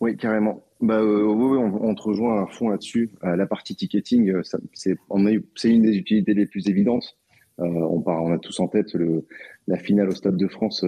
[0.02, 0.64] Oui, carrément.
[0.82, 3.10] Bah, euh, on, te rejoint à fond là-dessus.
[3.26, 4.42] Euh, la partie ticketing, euh,
[4.74, 4.96] c'est
[5.70, 7.18] une des utilités les plus évidentes.
[7.58, 8.96] on, a tous en tête
[9.68, 10.86] la finale au Stade de France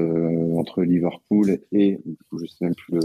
[0.56, 2.00] entre Liverpool et,
[2.32, 2.98] je sais même plus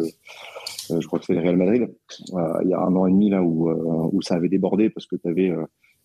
[0.88, 1.88] je crois que c'est le Real Madrid.
[2.30, 3.68] il y a un an et demi là où,
[4.12, 5.52] où ça avait débordé parce que tu avais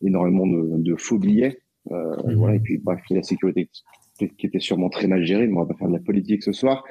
[0.02, 1.60] énormément de, de, faux billets.
[1.89, 2.36] Mhm.
[2.36, 3.70] voilà, et puis bref, la sécurité
[4.38, 6.52] qui était sûrement très mal géré, mais on va pas faire de la politique ce
[6.52, 6.84] soir.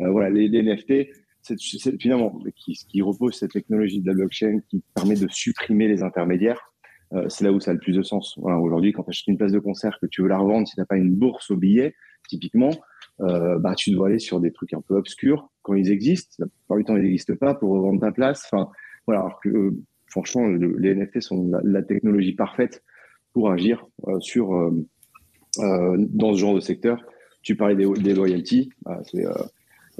[0.00, 1.08] Euh, voilà, les, NFT,
[1.42, 6.02] c'est finalement qui, qui repose cette technologie de la blockchain qui permet de supprimer les
[6.02, 6.72] intermédiaires.
[7.14, 8.38] Euh, c'est là où ça a le plus de sens.
[8.38, 10.74] Voilà, Aujourd'hui, quand tu achètes une place de concert, que tu veux la revendre, si
[10.74, 11.94] tu n'as pas une bourse au billet,
[12.28, 12.70] typiquement,
[13.20, 16.34] euh, bah, tu dois aller sur des trucs un peu obscurs quand ils existent.
[16.38, 18.48] La plupart du temps, ils n'existent pas pour revendre ta place.
[18.50, 18.70] Enfin,
[19.06, 22.82] voilà, alors que euh, franchement, les NFT sont la, technologie parfaite
[23.32, 27.02] pour agir euh, sur euh, dans ce genre de secteur.
[27.42, 29.32] Tu parlais des, des loyalties, bah, c'est euh,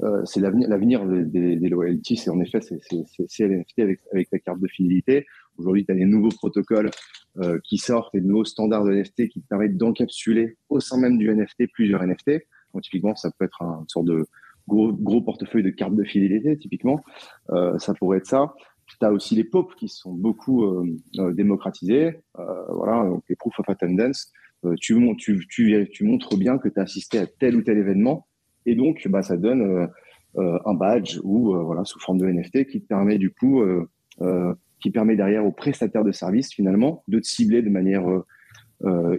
[0.01, 4.61] euh, c'est l'avenir des, des, loyalties, c'est en effet c'est l'NFT avec, avec ta carte
[4.61, 5.25] de fidélité.
[5.57, 6.89] Aujourd'hui, tu as des nouveaux protocoles
[7.39, 11.17] euh, qui sortent, des nouveaux standards de NFT qui te permettent d'encapsuler au sein même
[11.17, 12.31] du NFT plusieurs NFT.
[12.73, 14.25] Donc, typiquement, ça peut être un, une sorte de
[14.69, 17.03] gros, gros portefeuille de cartes de fidélité, typiquement.
[17.49, 18.53] Euh, ça pourrait être ça.
[18.89, 22.19] Tu as aussi les POP qui sont beaucoup euh, démocratisés.
[22.35, 24.31] voilà, donc les Proof of Attendance.
[24.65, 28.27] Euh, tu, montres bien que tu as assisté à tel ou tel événement,
[28.65, 29.87] et donc bah, ça donne euh,
[30.37, 33.63] euh, un badge ou voilà sous forme de NFT qui te permet du coup,
[34.79, 38.05] qui permet derrière au prestataire de service finalement de te cibler de manière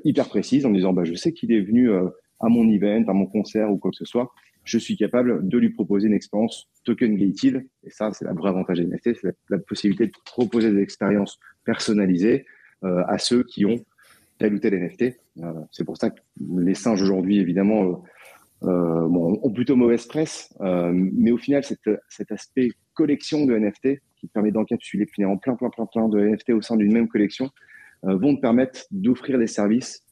[0.04, 3.26] hyper précise en disant bah, je sais qu'il est venu à mon event, à mon
[3.26, 4.30] concert ou quoi que ce soit,
[4.64, 7.66] je suis capable de lui proposer une expérience token gated.
[7.84, 11.38] Et ça, c'est la vraie avantage des NFT, c'est la, possibilité de proposer des expériences
[11.64, 12.46] personnalisées
[12.84, 13.84] euh, à ceux qui ont
[14.38, 15.18] tel ou tel NFT.
[15.38, 16.20] Euh, c'est pour ça que
[16.56, 18.04] les singes aujourd'hui, évidemment,
[18.62, 24.50] euh, ont plutôt mauvaise presse, mais au final, cet aspect collection de NFT qui permet
[24.50, 27.48] d'encapsuler finalement plein, plein, plein, plein de NFT au sein d'une même collection
[28.02, 30.04] vont te permettre d'offrir des services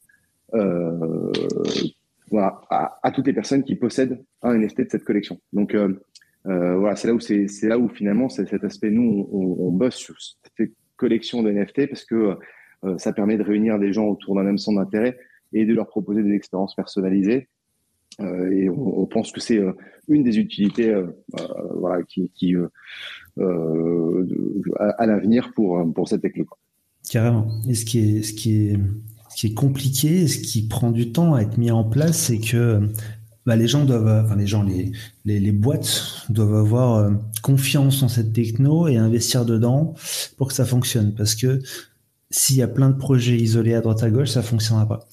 [2.37, 5.39] à, toutes les personnes qui possèdent un NFT de cette collection.
[5.53, 5.99] Donc euh,
[6.47, 10.15] euh, voilà, c'est là où c'est là où finalement cet aspect nous on, bosse sur
[10.19, 12.37] cette collection de NFT parce que
[12.85, 15.17] euh, ça permet de réunir des gens autour d'un même centre d'intérêt
[15.53, 17.49] et de leur proposer des expériences personnalisées.
[18.19, 19.59] et on, pense que c'est
[20.07, 20.93] une des utilités
[21.75, 22.55] voilà, qui,
[24.77, 26.45] à, l'avenir pour, pour cette techno.
[27.09, 27.47] Carrément.
[27.67, 28.77] Et ce qui est, ce qui est
[29.39, 32.89] qui est compliqué, ce qui prend du temps à être mis en place, c'est que
[33.45, 34.91] bah, les gens doivent, enfin les gens, les,
[35.23, 39.93] les, boîtes doivent avoir euh, confiance en cette techno et investir dedans
[40.35, 41.15] pour que ça fonctionne.
[41.15, 41.61] Parce que
[42.29, 45.07] s'il y a plein de projets isolés à droite à gauche, ça fonctionnera pas.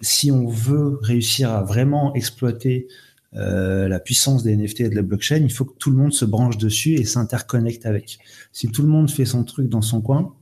[0.00, 2.88] Si on veut réussir à vraiment exploiter
[3.36, 6.12] euh, la puissance des NFT et de la blockchain, il faut que tout le monde
[6.12, 8.18] se branche dessus et s'interconnecte avec.
[8.50, 10.34] Si tout le monde fait son truc dans son coin,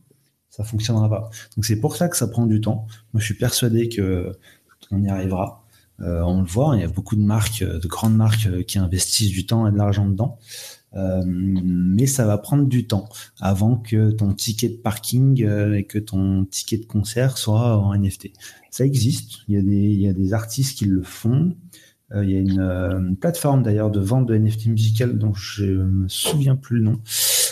[0.59, 1.31] ça fonctionnera pas.
[1.57, 2.87] Donc c'est pour ça que ça prend du temps.
[3.13, 4.37] Moi, je suis persuadé que
[4.91, 5.65] on y arrivera.
[6.01, 8.79] Euh, on le voit, il y a beaucoup de marques, de grandes marques euh, qui
[8.79, 10.39] investissent du temps et de l'argent dedans.
[10.95, 13.09] Euh, mais ça va prendre du temps
[13.41, 18.31] avant que ton ticket de parking et que ton ticket de concert soit en NFT.
[18.71, 19.41] Ça existe.
[19.49, 21.55] Il y a des, il des artistes qui le font.
[22.15, 26.57] il y a une, plateforme d'ailleurs de vente de NFT musical dont je me souviens
[26.57, 27.48] plus le nom, euh,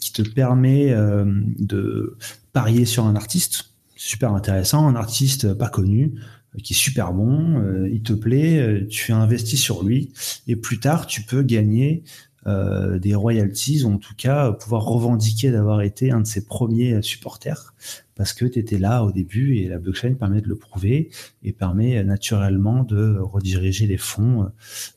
[0.00, 1.24] qui te permet euh,
[1.58, 2.16] de
[2.52, 6.14] parier sur un artiste super intéressant, un artiste pas connu,
[6.54, 10.12] euh, qui est super bon, il te plaît, tu investis sur lui,
[10.46, 12.04] et plus tard, tu peux gagner
[12.46, 17.72] des royalties, ou en tout cas pouvoir revendiquer d'avoir été un de ses premiers supporters,
[18.16, 21.08] parce que tu étais là au début, et la blockchain permet de le prouver,
[21.42, 24.50] et permet naturellement de rediriger les fonds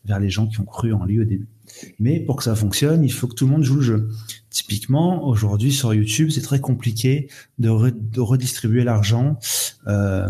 [0.03, 1.47] vers les gens qui ont cru en lui au début.
[1.99, 4.09] Mais pour que ça fonctionne, il faut que tout le monde joue le jeu.
[4.49, 7.69] Typiquement, aujourd'hui sur YouTube, c'est très compliqué de,
[8.19, 9.37] redistribuer l'argent
[9.87, 10.29] euh,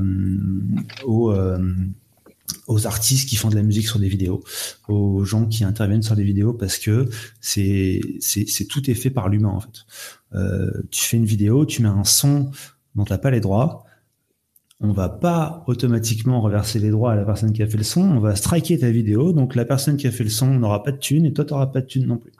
[1.06, 1.74] aux, euh,
[2.68, 4.44] aux artistes qui font de la musique sur des vidéos,
[4.88, 8.02] aux gens qui interviennent sur des vidéos, parce que c'est
[8.70, 9.86] tout est fait par l'humain en fait.
[10.34, 12.52] Euh, tu fais une vidéo, tu mets un son
[12.96, 13.86] dont tu n'as pas les droits,
[14.80, 18.02] on va pas automatiquement reverser les droits à la personne qui a fait le son,
[18.02, 20.92] on va striker ta vidéo, donc la personne qui a fait le son n'aura pas
[20.92, 22.32] de thune et toi tu n'auras pas de thune non plus.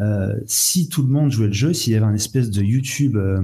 [0.00, 3.16] Euh, si tout le monde jouait le jeu, s'il y avait un espèce de YouTube
[3.16, 3.40] euh,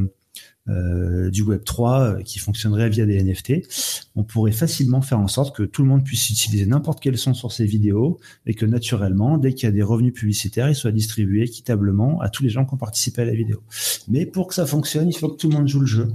[0.68, 3.66] euh, du Web 3 qui fonctionnerait via des NFT,
[4.14, 7.34] on pourrait facilement faire en sorte que tout le monde puisse utiliser n'importe quel son
[7.34, 10.92] sur ses vidéos et que naturellement, dès qu'il y a des revenus publicitaires, ils soient
[10.92, 13.62] distribués équitablement à tous les gens qui ont participé à la vidéo.
[14.08, 16.08] Mais pour que ça fonctionne, il faut que tout le monde joue le jeu.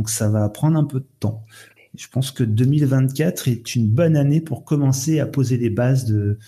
[0.00, 1.44] Donc ça va prendre un peu de temps.
[1.94, 6.38] Je pense que 2024 est une bonne année pour commencer à poser les bases de,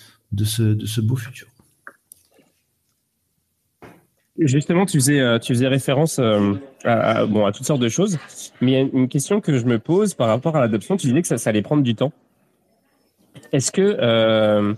[0.43, 1.49] ce, beau futur.
[4.39, 8.19] Justement, tu faisais, euh, tu faisais référence euh, à, toutes sortes de choses,
[8.63, 10.97] mais il y a une question que je me pose par rapport à l'adoption.
[10.97, 12.15] Tu disais que ça, allait prendre du temps.
[13.53, 14.73] Est-ce que euh,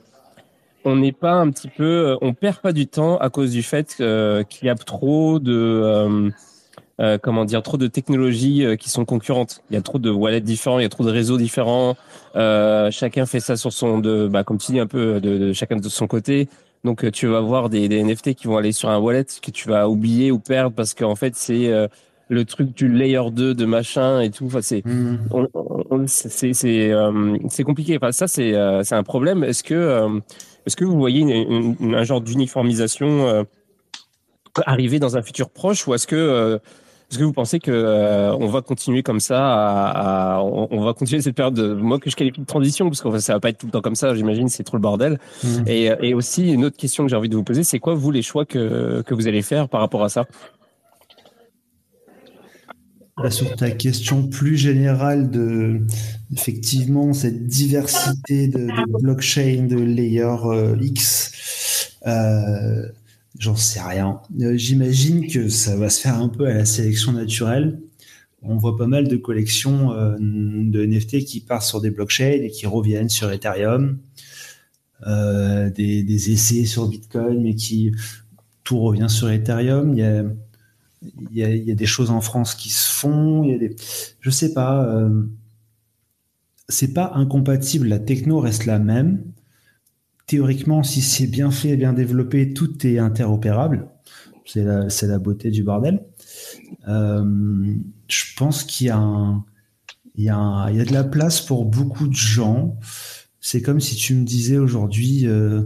[0.84, 3.94] on n'est pas un petit peu, on perd pas du temps à cause du fait
[3.94, 6.32] qu'il y a trop de
[7.00, 9.62] euh, comment dire, trop de technologies euh, qui sont concurrentes.
[9.68, 11.96] Il y a trop de wallets différents, il y a trop de réseaux différents.
[12.36, 15.52] Euh, chacun fait ça sur son, de, bah, comme tu dis un peu, de, de
[15.52, 16.48] chacun de son côté.
[16.84, 19.68] Donc tu vas avoir des, des, NFT qui vont aller sur un wallet que tu
[19.68, 21.72] vas oublier ou perdre parce qu'en fait c'est
[22.28, 24.44] le truc du layer 2 de machin et tout.
[24.44, 26.04] Enfin, c'est mmh.
[26.06, 27.96] c'est c'est compliqué.
[27.96, 28.52] Enfin, ça c'est
[28.82, 29.44] c'est un problème.
[29.44, 30.20] Est-ce que
[30.66, 33.46] est-ce que vous voyez une, un genre d'uniformisation
[34.66, 36.60] arriver dans un futur proche ou est-ce que
[37.14, 41.22] est-ce que vous pensez que euh, on va continuer comme ça à, on, va continuer
[41.22, 43.58] cette période de, moi que je qualifie de transition parce que ça va pas être
[43.58, 45.48] tout le temps comme ça j'imagine c'est trop le bordel mmh.
[45.68, 48.10] et, et, aussi une autre question que j'ai envie de vous poser c'est quoi vous
[48.10, 50.26] les choix que, que vous allez faire par rapport à ça?
[53.30, 55.82] Sur ta question plus générale de
[56.32, 62.88] effectivement cette diversité de, de blockchain de layer euh, X euh,
[63.38, 64.20] J'en sais rien.
[64.40, 67.80] Euh, j'imagine que ça va se faire un peu à la sélection naturelle.
[68.42, 72.50] On voit pas mal de collections euh, de NFT qui partent sur des blockchains et
[72.50, 73.98] qui reviennent sur Ethereum.
[75.06, 77.92] Euh, des, essais sur Bitcoin, mais qui
[78.62, 79.94] tout revient sur Ethereum.
[79.94, 80.38] Il
[81.32, 83.42] y a, des choses en France qui se font.
[83.42, 85.04] Il y sais pas.
[86.68, 87.88] c'est pas incompatible.
[87.88, 89.33] La techno reste la même
[90.26, 93.88] théoriquement, si c'est bien fait, bien développé, tout est interopérable.
[94.46, 96.04] C'est la, beauté du bordel.
[96.86, 97.74] Euh,
[98.08, 102.78] je pense qu'il y, a de la place pour beaucoup de gens.
[103.40, 105.62] C'est comme si tu me disais aujourd'hui, euh,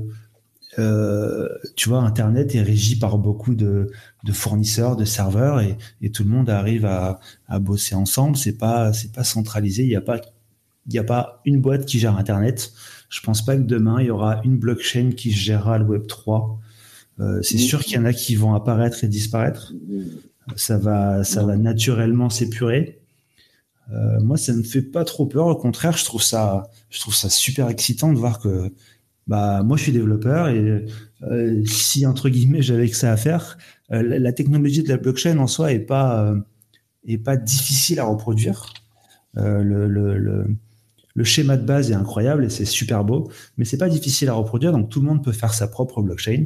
[0.79, 3.90] euh, tu vois, Internet est régi par beaucoup de,
[4.33, 7.21] fournisseurs, de serveurs, et, et, tout le monde arrive à,
[7.61, 8.37] bosser ensemble.
[8.37, 9.83] C'est pas, pas centralisé.
[9.83, 12.73] Il n'y a pas une boîte qui gère Internet.
[13.09, 16.61] Je pense pas que demain il y aura une blockchain qui gérera le Web 3.
[17.21, 19.73] Euh, c'est sûr qu'il y en a qui vont apparaître et disparaître.
[20.57, 23.01] Ça va, ça va naturellement s'épurer.
[23.92, 25.47] Euh, moi, ça ne me fait pas trop peur.
[25.47, 28.73] Au contraire, je trouve ça, je trouve ça super excitant de voir que,
[29.27, 30.87] bah, moi, je suis développeur et
[31.23, 33.59] euh, si entre guillemets j'avais que ça à faire,
[33.90, 36.35] la, technologie de la blockchain en soi est pas,
[37.25, 38.75] pas difficile à reproduire.
[41.14, 44.35] Le, schéma de base est incroyable et c'est super beau, mais c'est pas difficile à
[44.35, 44.73] reproduire.
[44.73, 46.44] Donc tout le monde peut faire sa propre blockchain.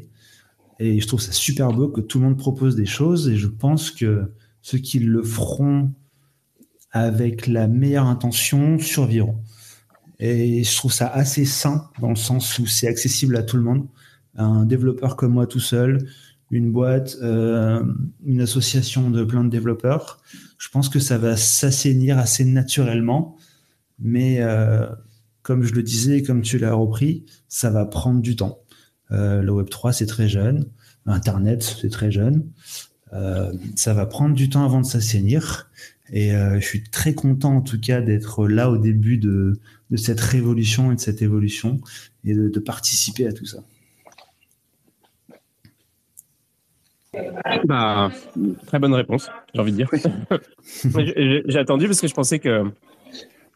[0.79, 3.47] Et je trouve ça super beau que tout le monde propose des choses et je
[3.47, 5.93] pense que ceux qui le feront
[6.91, 9.39] avec la meilleure intention survivront.
[10.19, 13.63] Et je trouve ça assez sain dans le sens où c'est accessible à tout le
[13.63, 13.87] monde.
[14.37, 16.07] Un développeur comme moi tout seul,
[16.53, 17.83] une boîte, euh,
[18.25, 20.23] une association de plein de développeurs,
[20.59, 23.37] je pense que ça va s'assainir assez naturellement.
[24.03, 24.87] Mais euh,
[25.43, 28.61] comme je le disais, comme tu l'as repris, ça va prendre du temps.
[29.11, 30.67] Euh, le Web 3, c'est très jeune.
[31.07, 32.49] Internet, c'est très jeune.
[33.13, 35.71] Euh, ça va prendre du temps avant de s'assainir.
[36.11, 39.59] Et euh, je suis très content en tout cas d'être là au début de,
[39.91, 41.81] de, cette révolution et de cette évolution
[42.25, 43.59] et de, de participer à tout ça.
[47.65, 48.11] Bah,
[48.67, 49.91] très bonne réponse, j'ai envie de dire.
[51.47, 52.65] j'ai attendu parce que je pensais que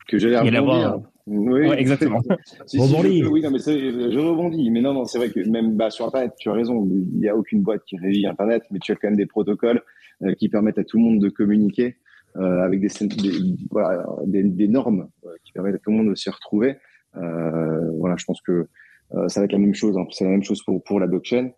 [0.06, 1.00] que j'allais rebondir.
[1.26, 2.20] Oui, ouais, exactement.
[2.66, 4.70] si, si, je, oui, non, mais je rebondis.
[4.70, 6.86] Mais non, non, c'est vrai que même bah, sur Internet, tu as raison.
[6.88, 9.82] Il n'y a aucune boîte qui régit Internet, mais tu as quand même des protocoles
[10.22, 11.96] euh, qui permettent à tout le monde de communiquer
[12.36, 16.10] euh, avec des, des, voilà, des, des normes euh, qui permettent à tout le monde
[16.10, 16.76] de s'y retrouver.
[17.16, 18.68] Euh, voilà, je pense que
[19.14, 19.96] euh, ça va être la même chose.
[19.98, 20.06] Hein.
[20.10, 21.50] C'est la même chose pour, pour la blockchain.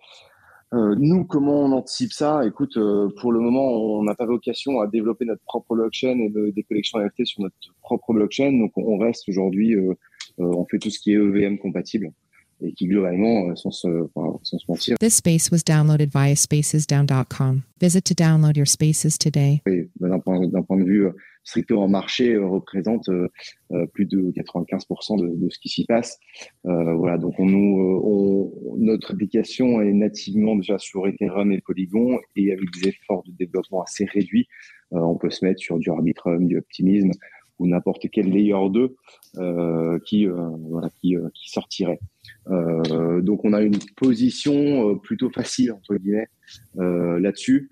[0.74, 2.46] Euh, nous, comment on anticipe ça?
[2.46, 6.28] Écoute, euh, pour le moment, on n'a pas vocation à développer notre propre blockchain et
[6.28, 8.52] de, des collections NFT sur notre propre blockchain.
[8.52, 9.94] Donc, on reste aujourd'hui, euh,
[10.36, 12.12] on fait tout ce qui est EVM compatible
[12.60, 14.96] et qui globalement, sans se, enfin, sans se mentir.
[14.98, 17.62] This space was downloaded via spacesdown.com.
[17.80, 19.62] Visit to download your spaces today.
[20.00, 21.08] D'un point, de vue
[21.48, 23.28] strictement marché euh, représente euh,
[23.72, 26.18] euh, plus de 95% de, de, ce qui s'y passe.
[26.64, 32.52] voilà, donc on nous, on, notre application est nativement déjà sur Ethereum et Polygon et
[32.52, 34.46] avec des efforts de développement assez réduits,
[34.90, 37.10] on peut se mettre sur du Arbitrum, du Optimism
[37.58, 38.96] ou n'importe quel layer 2
[39.38, 42.00] euh, qui, euh, voilà, qui, euh, qui sortirait.
[42.48, 46.28] Donc on a une position plutôt facile entre guillemets
[46.74, 47.70] là-dessus.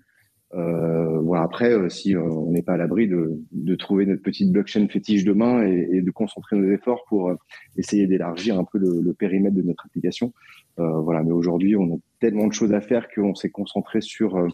[0.53, 4.21] Euh, voilà, après, euh, si euh, on n'est pas à l'abri de, de, trouver notre
[4.21, 7.33] petite blockchain fétiche demain et, de concentrer nos efforts pour
[7.75, 10.33] essayer d'élargir un peu le, périmètre de notre application.
[10.77, 14.47] voilà, mais aujourd'hui, on a tellement de choses à faire qu'on s'est concentré sur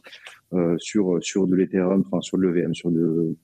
[0.78, 3.36] sur sur de l'Ethereum, enfin sur l'EVM, sur de,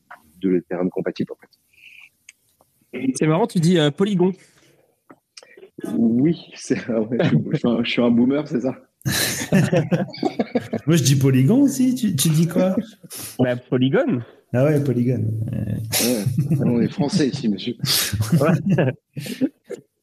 [0.41, 3.11] de l'Ethereum compatible en fait.
[3.15, 4.31] C'est marrant, tu dis Polygon.
[5.97, 8.75] Oui, c'est, je, je suis un boomer, c'est ça.
[10.87, 11.95] Moi, je dis Polygon aussi.
[11.95, 12.75] Tu, tu dis quoi?
[13.39, 14.23] Bah, Polygone.
[14.53, 15.31] Ah ouais, Polygone.
[15.51, 16.23] Ouais.
[16.65, 17.75] On est français ici, monsieur.
[18.39, 18.93] ouais.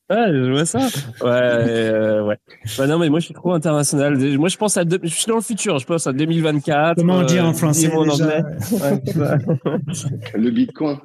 [0.09, 0.79] Ouais, je vois ça.
[0.79, 2.37] Ouais, euh, ouais.
[2.79, 4.17] Bah non, mais moi, je suis trop international.
[4.39, 5.81] Moi, je pense à, je suis dans le futur.
[5.81, 6.99] Je pense à 2024.
[6.99, 9.39] Comment on dit en euh, français en anglais ouais,
[10.35, 10.99] Le Bitcoin.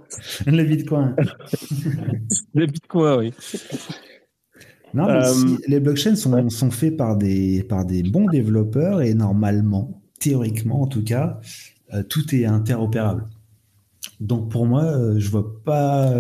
[0.46, 1.16] Le Bitcoin.
[2.54, 3.34] Le Bitcoin, oui.
[4.94, 9.14] Non, mais euh, les blockchains sont, sont faits par des, par des bons développeurs et
[9.14, 11.40] normalement, théoriquement en tout cas,
[11.94, 13.28] euh, tout est interopérable.
[14.20, 16.14] Donc pour moi, euh, je vois pas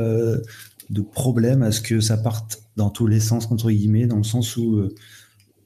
[0.90, 4.24] de problème à ce que ça parte dans tous les sens, entre guillemets, dans le
[4.24, 4.82] sens où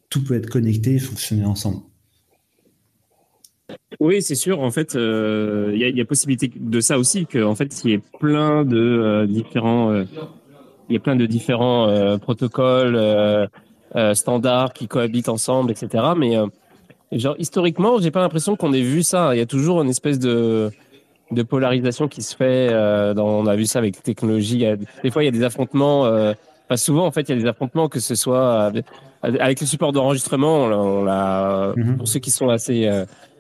[0.10, 1.82] tout peut être connecté et fonctionner ensemble.
[4.00, 4.60] Oui, c'est sûr.
[4.60, 8.02] En fait, il y, y, a possibilité de ça aussi, qu'en fait, il y ait
[8.20, 10.06] plein de différents
[10.90, 13.48] il y a plein de différents euh, protocoles euh,
[13.96, 16.04] euh, standards qui cohabitent ensemble, etc.
[16.18, 16.38] Mais
[17.12, 19.36] genre historiquement, j'ai pas l'impression qu'on ait vu ça.
[19.36, 20.72] Il y a toujours une espèce de
[21.32, 22.70] de polarisation qui se fait.
[23.16, 24.66] Dans, on a vu ça avec les technologies.
[25.04, 26.08] des fois, il y a des affrontements.
[26.68, 28.72] Pas souvent, en fait, il y a des affrontements, que ce soit
[29.24, 30.66] avec le support d'enregistrement.
[30.66, 31.98] On l'a, mm-hmm.
[31.98, 32.88] pour ceux qui sont assez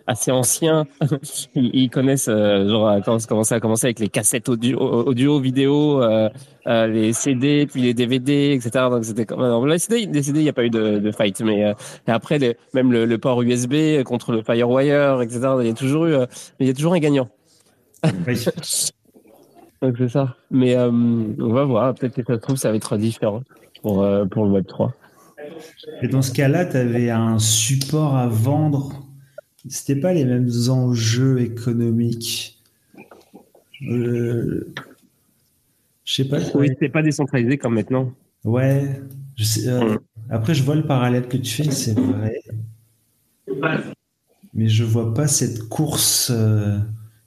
[0.07, 0.85] assez anciens,
[1.55, 6.01] ils, connaissent euh, genre quand comment ça a commencé avec les cassettes audio, audio vidéo,
[6.01, 6.29] euh,
[6.67, 8.85] euh, les CD, puis les DVD, etc.
[8.89, 11.11] Donc c'était comme non, les CD, les CD, il n'y a pas eu de, de
[11.11, 11.73] fight, mais euh,
[12.07, 15.39] après les, même le, le, port USB contre le FireWire, etc.
[15.61, 16.25] Il y a toujours eu, euh,
[16.59, 17.29] il y a toujours un gagnant.
[18.27, 18.45] Oui.
[19.81, 20.35] Donc c'est ça.
[20.51, 21.93] Mais euh, on va voir.
[21.93, 23.43] Peut-être que ça se trouve, ça va être différent
[23.81, 24.93] pour, euh, pour le Web 3.
[26.01, 29.04] Et dans ce cas-là, tu avais un support à vendre.
[29.67, 32.59] C'était pas les mêmes enjeux économiques.
[33.89, 34.71] Euh,
[36.03, 36.39] je sais pas.
[36.53, 38.11] Oui, c'était pas décentralisé comme maintenant.
[38.43, 39.01] Ouais.
[39.35, 39.97] Je sais, euh,
[40.29, 42.41] après, je vois le parallèle que tu fais, c'est vrai.
[44.53, 46.77] Mais je vois pas cette course euh,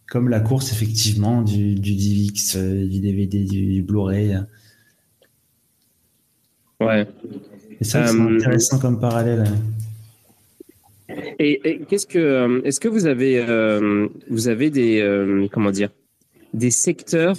[0.09, 4.39] comme la course effectivement du, du DivX, du DVD, du, du Blu-ray.
[6.81, 7.07] Ouais.
[7.81, 9.45] Et ça, c'est intéressant comme parallèle.
[11.39, 15.71] Et, et qu'est-ce que, euh, est-ce que vous avez, euh, vous avez des, euh, comment
[15.71, 15.91] dire,
[16.55, 17.37] des secteurs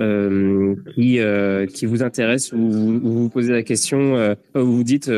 [0.00, 4.64] euh, qui, euh, qui vous intéressent ou vous vous, vous posez la question, euh, ou
[4.64, 5.10] vous dites,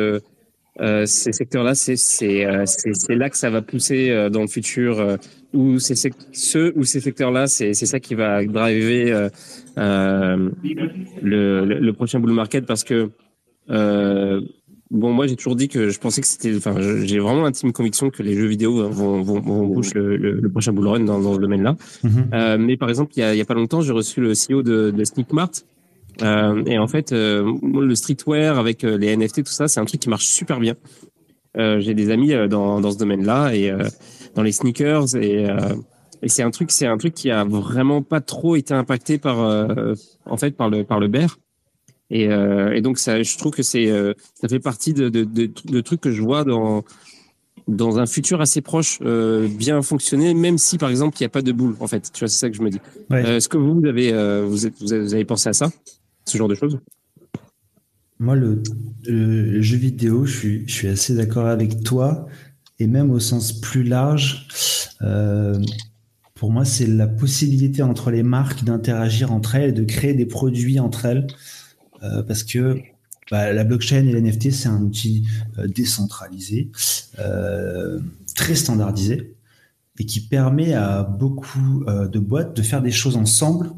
[1.05, 5.19] ces secteurs-là, c'est c'est c'est là que ça va pousser dans le futur,
[5.53, 9.29] ou sec- ceux ou ces secteurs-là, c'est c'est ça qui va driver
[9.77, 10.51] le,
[11.23, 13.11] le, prochain bull market parce que
[14.91, 16.55] Bon, moi, j'ai toujours dit que je pensais que c'était.
[16.57, 20.33] Enfin, j'ai vraiment intime conviction que les jeux vidéo vont, vont, vont push le, le,
[20.33, 21.77] le prochain bull run dans, dans ce domaine-là.
[22.03, 22.31] Mhm.
[22.35, 24.33] Euh, mais par exemple, il y a, il y a pas longtemps, j'ai reçu le
[24.33, 25.51] CEO de, de Sneakmart.
[26.23, 29.85] Euh, et en fait, euh, le streetwear avec euh, les NFT, tout ça, c'est un
[29.85, 30.75] truc qui marche super bien.
[31.57, 33.85] Euh, j'ai des amis euh, dans, dans ce domaine-là et euh,
[34.35, 35.75] dans les sneakers et, euh,
[36.23, 39.41] et c'est un truc, c'est un truc qui a vraiment pas trop été impacté par,
[39.41, 39.95] euh,
[40.27, 41.39] en fait, par le par le bear.
[42.11, 45.25] Et, euh, et donc ça, je trouve que c'est, euh, ça fait partie de, de,
[45.25, 46.85] de, de trucs que je vois dans
[47.69, 51.31] dans un futur assez proche euh, bien fonctionner, même si par exemple il n'y a
[51.31, 51.77] pas de boule.
[51.79, 52.81] En fait, tu vois, c'est ça que je me dis.
[53.11, 53.37] Ouais.
[53.37, 54.11] Est-ce que vous, vous avez,
[54.45, 55.71] vous, êtes- vous avez vous avez pensé à ça,
[56.25, 56.81] ce genre de choses?
[58.19, 58.63] Moi, le,
[59.07, 62.27] le jeu vidéo, je suis, je suis assez d'accord avec toi,
[62.81, 64.49] et même au sens plus large,
[66.35, 70.27] pour moi, c'est la possibilité entre les marques d'interagir entre elles et de créer des
[70.27, 71.27] produits entre elles,
[72.03, 72.79] euh, parce que
[73.31, 75.27] bah, la blockchain et l'NFT, c'est un outil
[75.59, 76.71] euh, décentralisé,
[77.19, 78.01] euh,
[78.35, 79.35] très standardisé,
[79.99, 83.71] et qui permet à beaucoup de boîtes de faire des choses ensemble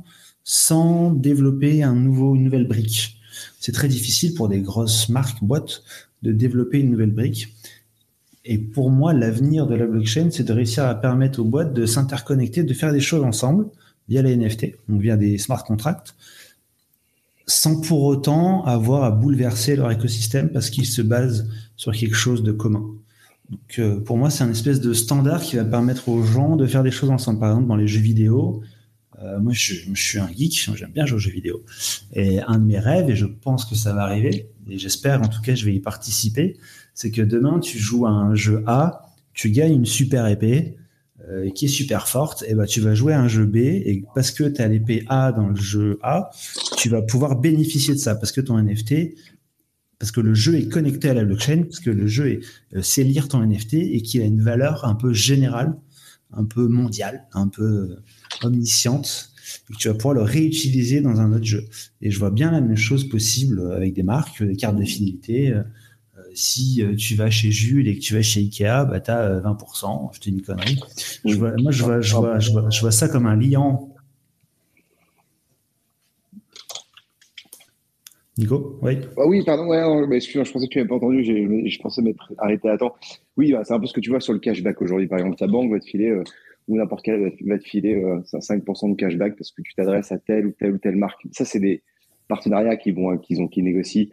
[0.45, 3.19] sans développer un nouveau, une nouvelle brique
[3.63, 5.83] c'est très difficile pour des grosses marques, boîtes,
[6.23, 7.55] de développer une nouvelle brique.
[8.45, 11.87] Et pour moi, l'avenir de la blockchain, c'est de réussir à permettre aux boîtes de
[11.87, 13.67] s'interconnecter, de faire des choses ensemble
[14.09, 16.17] via les NFT, donc via des smart contracts,
[17.47, 22.43] sans pour autant avoir à bouleverser leur écosystème parce qu'ils se basent sur quelque chose
[22.43, 22.85] de commun.
[23.51, 26.67] Donc, euh, pour moi, c'est un espèce de standard qui va permettre aux gens de
[26.67, 27.41] faire des choses ensemble.
[27.41, 28.63] Par exemple, dans les jeux vidéo,
[29.23, 31.63] euh, moi, je, je suis un geek, j'aime bien jouer aux jeux vidéo.
[32.15, 35.29] Et un de mes rêves, et je pense que ça va arriver, et j'espère en
[35.29, 36.57] tout cas je vais y participer,
[36.95, 40.77] c'est que demain tu joues à un jeu A, tu gagnes une super épée
[41.33, 44.05] euh, qui est super forte, et ben tu vas jouer à un jeu B, et
[44.15, 46.31] parce que tu as l'épée A dans le jeu A,
[46.77, 49.15] tu vas pouvoir bénéficier de ça, parce que ton NFT,
[49.99, 52.41] parce que le jeu est connecté à la blockchain, parce que le jeu est,
[52.77, 55.75] euh, sait lire ton NFT et qu'il a une valeur un peu générale,
[56.33, 58.03] un peu mondiale, un peu euh,
[58.43, 59.31] omnisciente,
[59.71, 61.65] et que tu vas pouvoir le réutiliser dans un autre jeu.
[62.03, 65.55] Et je vois bien la même chose possible avec des marques, des cartes de fidélité.
[66.33, 69.11] Euh, si euh, tu vas chez Jules et que tu vas chez Ikea, bah, tu
[69.11, 70.11] as 20%.
[70.13, 70.79] Je une connerie.
[71.25, 71.39] Moi, je
[71.83, 73.89] vois, je, vois, je, vois, ça comme un liant.
[78.39, 78.79] Nico?
[78.81, 78.99] Oui.
[79.19, 82.33] Ah oui, pardon, ouais, non, je pensais que tu n'avais pas entendu, je pensais m'être
[82.39, 82.95] arrêté à temps.
[83.37, 85.07] Oui, bah, c'est un peu ce que tu vois sur le cashback aujourd'hui.
[85.07, 86.25] Par exemple, ta banque va te filer, euh,
[86.67, 90.19] ou n'importe quelle va te- filer euh, 5% de cashback parce que tu t'adresses à
[90.19, 91.21] telle ou telle ou telle marque.
[91.33, 91.83] Ça, c'est des
[92.27, 94.07] partenariats qui vont, qu'ils ont, qui négocient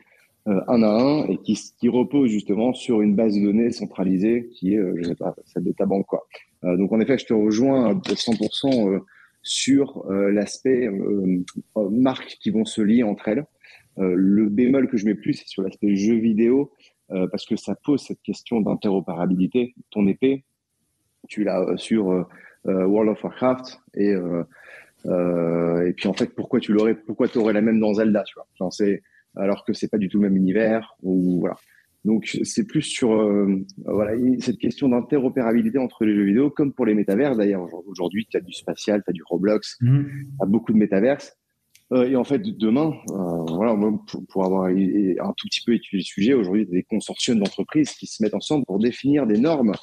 [0.47, 4.49] euh, un à un et qui, qui reposent justement sur une base de données centralisée
[4.53, 6.25] qui est, euh, je sais pas, celle de ta banque, quoi.
[6.63, 8.99] Euh, donc, en effet, je te rejoins à 100% euh,
[9.41, 10.89] sur l'aspect
[11.75, 13.45] marques qui vont se lier entre elles.
[13.95, 16.73] Le bémol que je mets plus, c'est sur l'aspect jeu vidéo,
[17.07, 19.75] parce que ça pose cette question d'interopérabilité.
[19.91, 20.43] Ton épée,
[21.29, 22.27] tu l'as sur
[22.65, 24.13] World of Warcraft, et,
[25.05, 28.23] euh, et puis en fait, pourquoi tu l'aurais, pourquoi tu aurais la même dans Zelda,
[28.23, 28.47] tu vois?
[29.35, 31.55] Alors que c'est pas du tout le même univers, ou voilà.
[32.05, 36.85] Donc c'est plus sur euh, voilà cette question d'interopérabilité entre les jeux vidéo, comme pour
[36.85, 37.67] les métavers d'ailleurs.
[37.87, 40.03] Aujourd'hui, tu as du spatial, tu as du Roblox, Mmh.
[40.03, 41.35] tu as beaucoup de métaverses.
[41.91, 43.75] Euh, et en fait, demain, euh, voilà,
[44.07, 46.83] pour, pour avoir un tout petit peu étudié le sujet, aujourd'hui, il y a des
[46.83, 49.73] consortiums d'entreprises qui se mettent ensemble pour définir des normes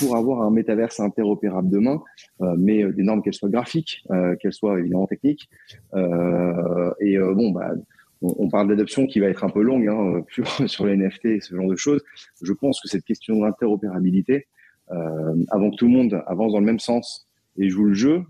[0.00, 2.02] pour avoir un métaverse interopérable demain,
[2.58, 4.04] mais des normes qu'elles soient graphiques,
[4.38, 5.48] qu'elles soient évidemment techniques.
[5.94, 7.72] et bon, bah,
[8.22, 10.22] on, parle d'adoption qui va être un peu longue hein,
[10.66, 12.00] sur, les NFT et ce genre de choses.
[12.40, 14.46] Je pense que cette question d'interopérabilité,
[14.88, 18.22] avant que tout le monde avance dans le même sens et joue le jeu,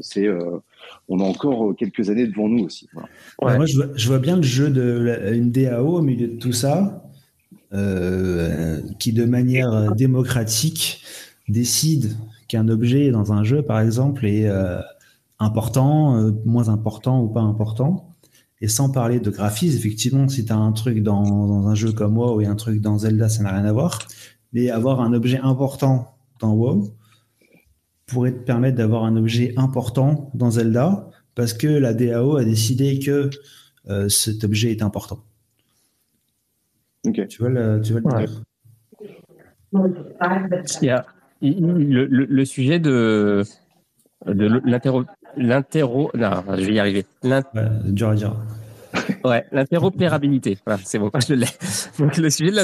[0.00, 0.28] c'est
[1.08, 2.88] on a encore quelques années devant nous aussi.
[3.40, 7.04] Moi, je vois, bien le jeu de une DAO au milieu de tout ça.
[7.72, 11.04] Euh, qui de manière démocratique
[11.48, 12.16] décide
[12.48, 14.80] qu'un objet dans un jeu, par exemple, est euh,
[15.38, 18.09] important, euh, moins important ou pas important.
[18.60, 21.92] Et sans parler de graphisme, effectivement, si tu as un truc dans, dans, un jeu
[21.92, 23.98] comme WoW et un truc dans Zelda, ça n'a rien à voir.
[24.52, 26.94] Mais avoir un objet important dans WoW
[28.06, 32.98] pourrait te permettre d'avoir un objet important dans Zelda parce que la DAO a décidé
[32.98, 33.30] que
[34.08, 35.22] cet objet est important.
[37.02, 38.26] Tu vois le, tu vois
[40.82, 41.06] Il y a
[41.40, 43.42] le, le, sujet de,
[44.26, 45.04] de l'interro.
[45.36, 46.10] L'interro.
[46.14, 47.06] Non, je vais y arriver.
[47.22, 47.40] Ouais,
[47.84, 48.36] dur à dire.
[49.24, 50.58] Ouais, l'interopérabilité.
[50.66, 51.46] Voilà, c'est bon, je l'ai.
[51.98, 52.56] Donc, le sujet de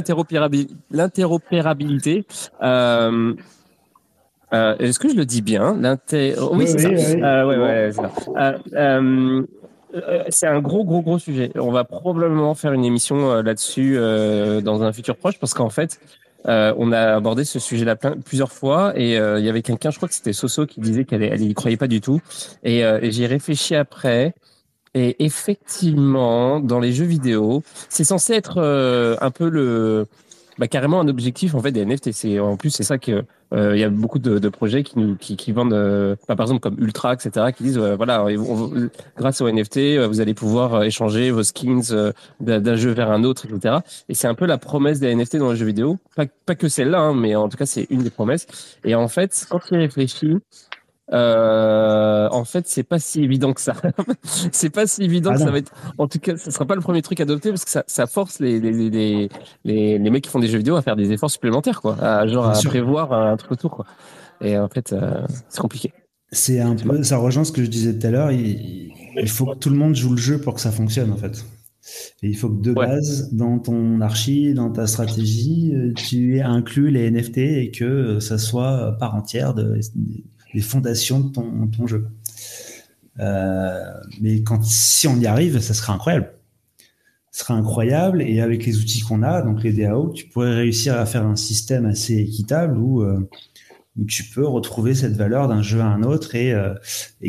[0.90, 2.26] l'interopérabilité.
[2.62, 3.34] euh,
[4.52, 5.76] euh, Est-ce que je le dis bien?
[5.78, 6.34] L'inter...
[6.52, 6.88] Oui, c'est ça.
[6.88, 8.10] Euh, ouais, ouais, c'est ça.
[8.36, 9.42] Euh, euh
[9.94, 11.52] euh, c'est un gros, gros, gros sujet.
[11.54, 16.00] On va probablement faire une émission là-dessus dans un futur proche parce qu'en fait,
[16.44, 20.14] on a abordé ce sujet-là plusieurs fois et il y avait quelqu'un, je crois que
[20.14, 22.20] c'était Soso, qui disait qu'elle n'y croyait pas du tout.
[22.62, 24.34] Et, et j'y ai réfléchi après.
[24.98, 28.58] Et effectivement, dans les jeux vidéo, c'est censé être
[29.20, 30.06] un peu le,
[30.58, 32.12] bah, carrément un objectif en fait des NFT.
[32.12, 35.16] C'est en plus c'est ça que euh, il y a beaucoup de, projets qui nous
[35.16, 38.26] qui, vendent, euh, bah, par exemple comme Ultra, etc., qui disent euh, voilà,
[39.18, 43.76] grâce aux NFT, vous allez pouvoir échanger vos skins d'un jeu vers un autre, etc.
[44.08, 45.98] Et c'est un peu la promesse des NFT dans les jeux vidéo.
[46.16, 48.46] Pas, que celle-là, hein, mais en tout cas c'est une des promesses.
[48.84, 50.38] Et en fait, quand tu réfléchis,
[51.12, 53.74] euh, en fait, c'est pas si évident que ça.
[54.52, 55.72] c'est pas si évident que ah ça va être.
[55.98, 58.40] En tout cas, ce sera pas le premier truc adopté parce que ça, ça force
[58.40, 59.28] les les, les,
[59.64, 61.96] les, les mecs qui font des jeux vidéo à faire des efforts supplémentaires, quoi.
[62.00, 63.86] À, genre à prévoir un truc autour, quoi.
[64.40, 65.92] Et en fait, euh, c'est compliqué.
[66.32, 68.32] C'est un peu, ça rejoint ce que je disais tout à l'heure.
[68.32, 71.16] Il, il, faut que tout le monde joue le jeu pour que ça fonctionne, en
[71.16, 71.44] fait.
[72.22, 76.42] Et il faut que de base, dans ton archi, dans ta stratégie, euh, tu aies
[76.42, 79.78] inclus les NFT et que ça soit part entière de,
[80.56, 82.08] les fondations de ton, jeu.
[83.20, 83.92] Euh,
[84.22, 86.32] mais quand, si on y arrive, ça serait incroyable.
[87.30, 90.96] Ce serait incroyable et avec les outils qu'on a, donc les DAO, tu pourrais réussir
[90.96, 93.28] à faire un système assez équitable où, euh,
[93.98, 96.72] où tu peux retrouver cette valeur d'un jeu à un autre et, euh,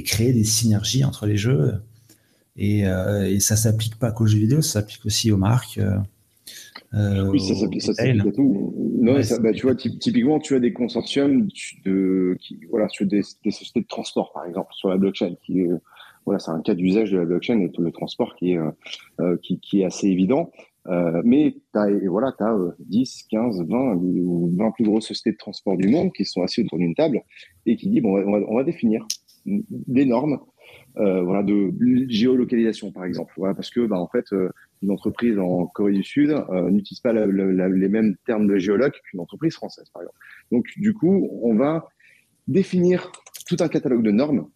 [0.06, 1.74] créer des synergies entre les jeux.
[2.56, 5.80] Et, et ça s'applique pas qu'aux jeux vidéo, ça s'applique aussi aux marques.
[6.94, 8.74] Euh, oui, ça s'applique à tout.
[9.00, 11.48] Non, ça, bah, tu vois, typiquement, tu as des consortiums
[11.86, 15.66] de, qui, voilà, sur des, des, sociétés de transport, par exemple, sur la blockchain, qui
[16.28, 18.70] voilà, c'est un cas d'usage de la blockchain et tout le transport qui est, euh,
[19.22, 20.52] euh qui, qui, est assez évident.
[20.88, 25.38] Euh, mais tu as, voilà, as, 10, 15, 20 ou 20 plus grosses sociétés de
[25.38, 27.22] transport du monde qui sont assis autour d'une table
[27.66, 29.06] et qui disent bon, on va, on va définir
[29.46, 30.40] des normes
[30.98, 31.72] euh, voilà, de
[32.10, 33.34] géolocalisation, par exemple.
[33.38, 34.50] Voilà, parce que, bah, en fait, euh,
[34.82, 39.20] une entreprise en Corée du Sud euh, n'utilise pas les mêmes termes de géologue qu'une
[39.20, 40.18] entreprise française, par exemple.
[40.52, 41.88] Donc, du coup, on va
[42.48, 43.12] définir
[43.48, 44.48] tout un catalogue de normes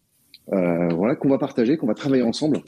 [0.52, 2.60] euh, voilà, qu'on va partager, qu'on va travailler ensemble.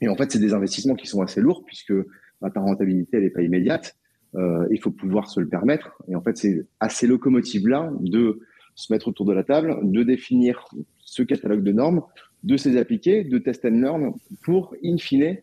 [0.00, 1.92] Et en fait, c'est des investissements qui sont assez lourds puisque
[2.40, 3.96] bah, ta rentabilité, elle n'est pas immédiate.
[4.34, 5.92] Euh, il faut pouvoir se le permettre.
[6.08, 8.40] Et en fait, c'est à ces locomotives-là de
[8.74, 10.64] se mettre autour de la table, de définir
[10.98, 12.02] ce catalogue de normes,
[12.42, 15.36] de ces appliquer, de test and learn pour, in fine,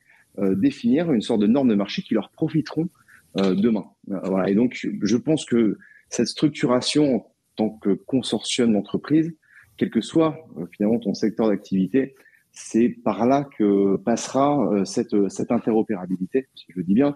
[0.56, 2.90] définir une sorte de norme de marché qui leur profiteront
[3.38, 3.86] euh, demain.
[4.10, 4.50] Euh, voilà.
[4.50, 5.78] Et donc, je pense que
[6.10, 9.36] cette structuration en tant que consortium d'entreprise,
[9.78, 10.38] quel que soit
[10.76, 12.16] finalement ton secteur d'activité,
[12.52, 17.16] c'est par là que passera cette, cette interopérabilité, si je le dis bien,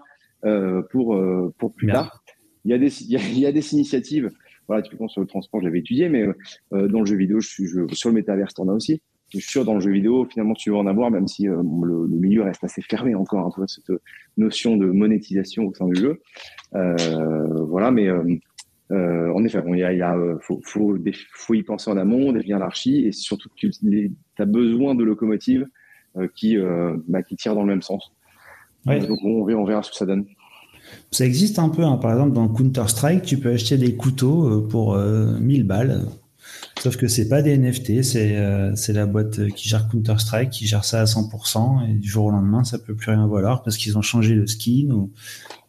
[0.90, 1.20] pour,
[1.58, 2.22] pour plus tard.
[2.64, 4.30] Il y, a des, il, y a, des initiatives,
[4.68, 6.26] voilà, typiquement sur le transport, j'avais étudié, mais
[6.70, 9.02] dans le jeu vidéo, je suis, je, sur le métaverse, t'en as aussi
[9.34, 11.56] je suis sûr dans le jeu vidéo, finalement, tu veux en avoir, même si euh,
[11.56, 13.92] le, milieu reste assez fermé encore, hein, cette
[14.36, 16.20] notion de monétisation au sein du jeu.
[16.74, 20.96] Euh, voilà, mais euh, en effet, il y a, faut, faut,
[21.32, 23.70] faut, y penser en amont, définir l'archi, et surtout tu
[24.38, 25.66] as besoin de locomotives
[26.36, 26.56] qui,
[27.08, 28.12] bah, qui tirent dans le même sens.
[28.86, 30.26] Donc on, on verra ce que ça donne.
[31.10, 31.96] Ça existe un peu, hein.
[31.96, 36.02] par exemple dans Counter-Strike, tu peux acheter des couteaux pour 1000 balles
[36.80, 40.50] Sauf que c'est pas des NFT, c'est euh, c'est la boîte qui gère Counter Strike
[40.50, 43.62] qui gère ça à 100% et du jour au lendemain ça peut plus rien valoir
[43.62, 45.10] parce qu'ils ont changé le skin ou,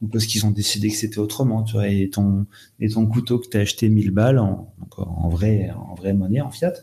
[0.02, 1.64] ou parce qu'ils ont décidé que c'était autrement.
[1.64, 2.46] Tu vois, et ton
[2.80, 6.42] et ton couteau que tu as acheté 1000 balles en, en vrai en vraie monnaie
[6.42, 6.74] en fiat,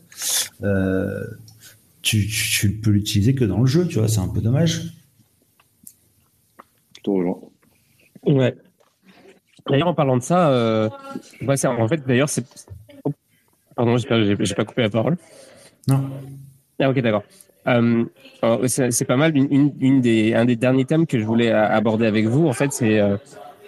[0.62, 1.24] euh,
[2.00, 3.86] tu, tu, tu peux l'utiliser que dans le jeu.
[3.86, 4.94] Tu vois, c'est un peu dommage.
[8.24, 8.56] Ouais.
[9.68, 10.88] D'ailleurs, en parlant de ça, euh,
[11.56, 12.44] c'est- en fait, d'ailleurs, c'est.
[13.76, 15.16] Pardon, j'espère que j'ai- pas coupé la parole.
[15.88, 16.00] Non.
[16.80, 17.22] Ah, ok, d'accord.
[17.68, 18.04] Euh,
[18.66, 19.36] c'est pas mal.
[19.36, 22.98] Une, des, un des derniers thèmes que je voulais aborder avec vous, en fait, c'est
[22.98, 23.16] euh,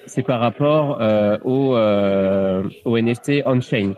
[0.06, 3.94] c'est par rapport euh, au, euh, au NFT on-chain.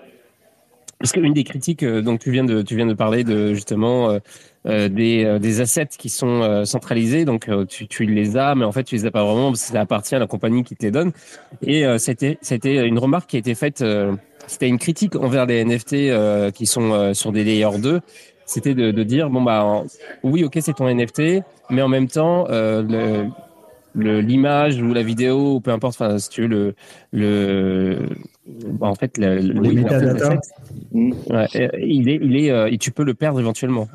[0.98, 4.18] Parce qu'une des critiques, donc tu viens de tu viens de parler de justement
[4.64, 8.94] des des assets qui sont centralisés, donc tu tu les as, mais en fait tu
[8.94, 11.12] les as pas vraiment parce que ça appartient à la compagnie qui te les donne.
[11.60, 13.84] Et c'était c'était une remarque qui a été faite.
[14.46, 18.00] C'était une critique envers les NFT euh, qui sont euh, sur des layers 2
[18.46, 19.82] c'était de, de dire bon bah
[20.22, 23.30] oui ok c'est ton NFT mais en même temps euh, le
[23.94, 26.74] le- l'image ou la vidéo ou peu importe enfin si tu veux le
[27.12, 27.98] le
[28.46, 30.28] bah, en fait le, oui, en fait,
[31.30, 33.88] ouais, il est il est et tu peux le perdre éventuellement.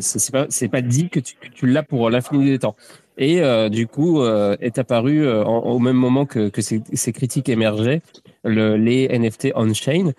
[0.00, 2.76] C'est c'est pas c'est pas dit que tu, que tu l'as pour l'infini des temps.
[3.18, 6.82] Et euh, du coup euh, est apparu euh, en- au même moment que, que ces,
[6.92, 8.02] ces critiques émergeaient
[8.46, 10.12] le, les NFT on-chain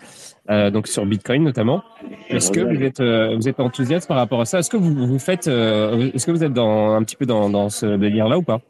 [0.50, 1.84] euh, donc sur Bitcoin notamment.
[2.30, 4.60] Est-ce que vous êtes euh, vous êtes enthousiaste par rapport à ça?
[4.60, 5.18] Est-ce que vous
[5.48, 6.12] euh,
[6.42, 8.62] êtes un petit peu dans, ce délire là ou pas?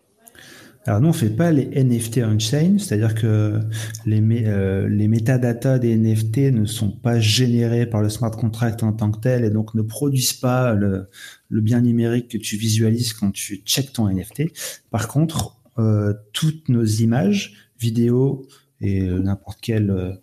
[0.85, 3.59] Alors nous, on fait pas les NFT on-chain, c'est-à-dire que
[4.05, 9.11] les, euh, métadatas des NFT ne sont pas générés par le smart contract en tant
[9.11, 11.09] que tel et donc ne produisent pas le,
[11.49, 14.43] bien numérique que tu visualises quand tu checkes ton NFT.
[14.89, 15.57] Par contre,
[16.31, 18.47] toutes nos images, vidéos
[18.82, 20.13] et euh, n'importe quel euh,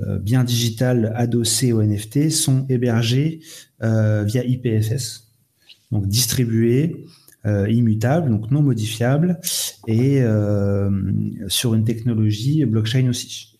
[0.00, 3.40] euh, bien digital adossé au NFT sont hébergés
[3.80, 5.32] via IPFS,
[5.92, 7.04] donc distribués,
[7.44, 9.38] immutables, donc non modifiables
[9.86, 10.22] et
[11.48, 13.58] sur une technologie blockchain aussi.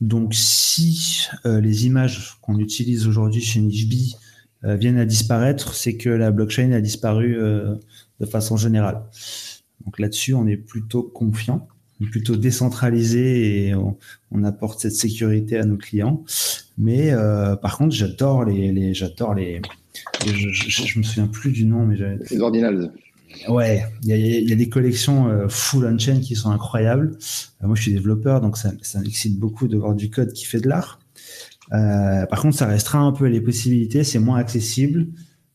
[0.00, 4.16] Donc, si les images qu'on utilise aujourd'hui chez Nishbi
[4.62, 9.02] viennent à disparaître, c'est que la blockchain a disparu de façon générale.
[9.84, 11.68] Donc là-dessus, on est plutôt confiant,
[12.10, 13.96] plutôt décentralisé et on,
[14.30, 16.24] on apporte cette sécurité à nos clients.
[16.78, 19.60] Mais euh, par contre, j'adore les, les j'adore les,
[20.26, 21.96] les- je, je, je me souviens plus du nom, mais
[22.30, 22.92] Les ordinals.
[23.48, 27.16] Ouais, il y a, il y a des collections euh, full on-chain qui sont incroyables.
[27.62, 30.44] Euh, moi, je suis développeur, donc ça, ça m'excite beaucoup de voir du code qui
[30.44, 31.00] fait de l'art.
[31.70, 35.06] Par contre, ça restreint un peu les possibilités, c'est moins accessible.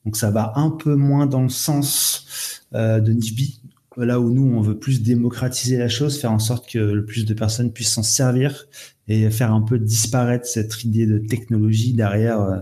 [0.06, 3.62] Donc, ça va un peu moins dans le sens euh, de Nifby,
[4.06, 7.26] là où nous, on veut plus démocratiser la chose, faire en sorte que le plus
[7.26, 8.66] de personnes puissent s'en servir
[9.08, 12.58] et faire un peu disparaître cette idée de technologie derrière, euh,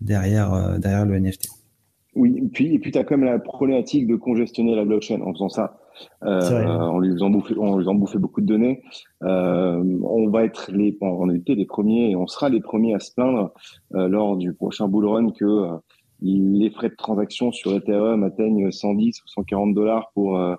[0.00, 1.48] derrière, euh, derrière le NFT.
[2.14, 5.32] Oui, puis, et puis tu as quand même la problématique de congestionner la blockchain en
[5.32, 5.76] faisant ça.
[6.22, 8.82] Euh, en lui faisant bouffer, en lui faisant bouffer beaucoup de données.
[9.22, 12.94] Euh, on va être les, on a été les premiers et on sera les premiers
[12.94, 13.52] à se plaindre
[13.94, 15.68] euh, lors du prochain bull run que
[16.22, 20.54] les frais de transaction sur Ethereum atteignent 110 ou 140 dollars pour euh,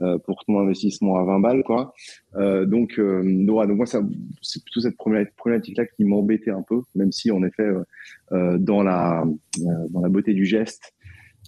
[0.00, 1.94] euh, pour ton investissement à 20 balles quoi.
[2.36, 4.00] Euh, donc euh, donc, moi ça
[4.42, 7.84] c'est plutôt cette problématique là qui m'embêtait un peu, même si en effet euh,
[8.32, 10.92] euh, dans la euh, dans la beauté du geste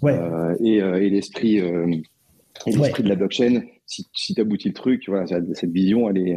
[0.03, 0.13] Ouais.
[0.13, 1.87] euh, et, euh, et l'esprit euh,
[2.67, 6.19] et l'esprit de la blockchain, si, si tu aboutis le truc, voilà, cette vision, elle
[6.19, 6.37] est,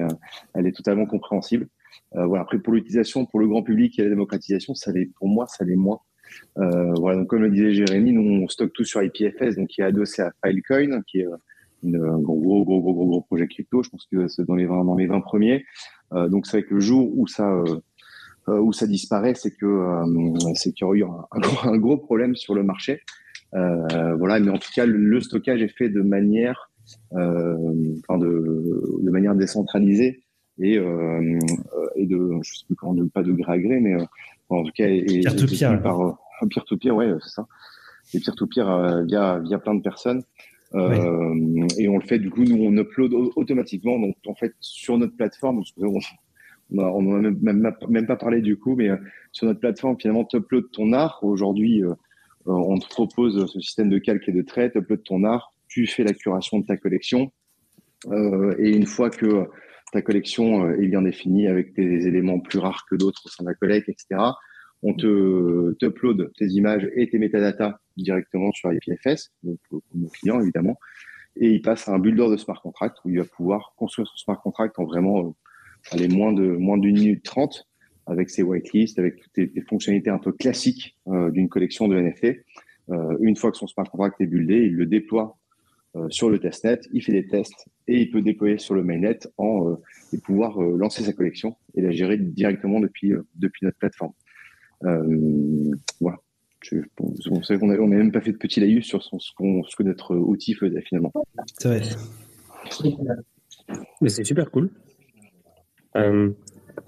[0.53, 1.69] elle est totalement compréhensible.
[2.15, 2.43] Euh, voilà.
[2.43, 5.63] Après, pour l'utilisation, pour le grand public et la démocratisation, ça l'est, pour moi, ça
[5.63, 5.99] l'est moins.
[6.57, 7.17] Euh, voilà.
[7.19, 10.21] Donc, comme le disait Jérémy, nous, on stocke tout sur IPFS, donc qui est adossé
[10.21, 11.35] à Filecoin, qui est euh,
[11.83, 13.83] une, un gros, gros, gros, gros, gros, projet crypto.
[13.83, 15.65] Je pense que c'est dans les 20, dans les 20 premiers.
[16.13, 17.79] Euh, donc, c'est vrai que le jour où ça, euh,
[18.49, 21.69] euh, où ça disparaît, c'est que, euh, c'est qu'il y aura eu un, un gros,
[21.69, 23.01] un gros problème sur le marché.
[23.55, 26.69] Euh, voilà, mais en tout cas, le, le stockage est fait de manière,
[27.13, 27.55] euh,
[28.07, 30.21] enfin de, de manière décentralisée
[30.59, 33.79] et, euh, euh, et de, je sais plus comment, de, pas de gré à gré,
[33.79, 34.05] mais euh,
[34.49, 35.21] en tout cas, et, et-
[35.81, 36.17] par
[36.47, 37.47] peer-to-peer, ouais, c'est ça,
[38.13, 40.23] et peer-to-peer euh, via via plein de personnes.
[40.75, 43.99] Euh, Et on le fait du coup, nous on upload au- automatiquement.
[43.99, 45.99] Donc en fait sur notre plateforme, on
[46.71, 48.97] on a, même, même, même pas parlé du coup, mais euh,
[49.31, 51.19] sur notre plateforme finalement tu uploads ton art.
[51.23, 51.93] Aujourd'hui, euh,
[52.45, 55.87] on te propose ce système de calque et de trait, tu uploads ton art, tu
[55.87, 57.31] fais la curation de ta collection.
[58.07, 59.47] Euh, et une fois que
[59.91, 63.49] ta collection est bien définie avec des éléments plus rares que d'autres au sein de
[63.49, 64.21] la collecte, etc.,
[64.83, 69.59] on te t'upload tes images et tes métadatas directement sur IPFS, donc
[69.93, 70.77] nos clients évidemment,
[71.35, 74.17] et il passe à un builder de smart contract où il va pouvoir construire son
[74.17, 75.29] smart contract en vraiment euh,
[75.91, 77.67] allez, moins de moins d'une minute trente
[78.07, 82.43] avec ses whitelists, avec toutes les, fonctionnalités un peu classiques d'une collection de NFT.
[83.19, 85.37] une fois que son smart contract est buildé, il le déploie
[86.09, 89.77] sur le testnet, il fait des tests et il peut déployer sur le mainnet en,
[90.11, 94.13] et pouvoir lancer sa collection et la gérer directement depuis, depuis notre plateforme.
[94.81, 96.17] Voilà.
[96.61, 99.83] Je, on sait qu'on n'a même pas fait de petit laïus sur ce, ce, que
[99.83, 101.13] notre outil faisait finalement.
[101.57, 101.81] C'est vrai.
[104.01, 104.69] Mais c'est super cool.
[105.95, 106.31] Euh,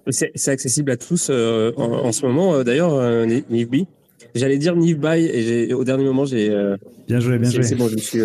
[0.10, 3.88] c'est accessible à tous euh, en, ce moment, euh, d'ailleurs, euh, Nivby.
[4.36, 6.50] J'allais dire Nivby et au dernier moment, j'ai.
[7.08, 7.64] bien joué, bien joué.
[7.64, 8.20] C'est bon, je suis.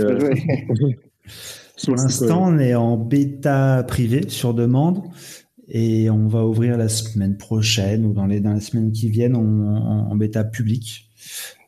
[1.85, 5.03] Pour l'instant, on est en bêta privée sur demande
[5.69, 10.14] et on va ouvrir la semaine prochaine ou dans les, dans semaines qui viennent en,
[10.17, 11.11] bêta publique.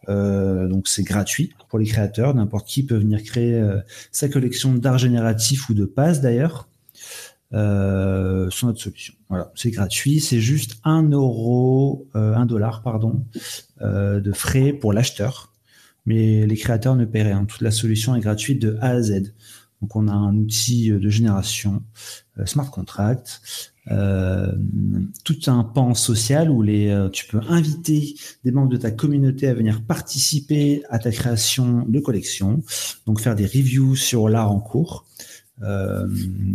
[0.08, 2.34] Euh, donc c'est gratuit pour les créateurs.
[2.34, 3.80] N'importe qui peut venir créer euh,
[4.12, 6.68] sa collection d'art génératif ou de passe d'ailleurs
[7.52, 9.14] euh, sur notre solution.
[9.28, 10.20] Voilà, c'est gratuit.
[10.20, 13.24] C'est juste un euro, un dollar pardon,
[13.80, 15.52] de frais pour l'acheteur.
[16.06, 17.44] Mais les créateurs ne paient rien.
[17.44, 19.34] Toute la solution est gratuite de A à Z.
[19.82, 21.82] Donc on a un outil de génération,
[22.46, 23.40] smart contract,
[23.90, 24.52] euh,
[25.24, 28.14] tout un pan social où les, euh, tu peux inviter
[28.44, 32.62] des membres de ta communauté à venir participer à ta création de collection,
[33.06, 35.06] donc faire des reviews sur l'art en cours.
[35.62, 36.06] Euh,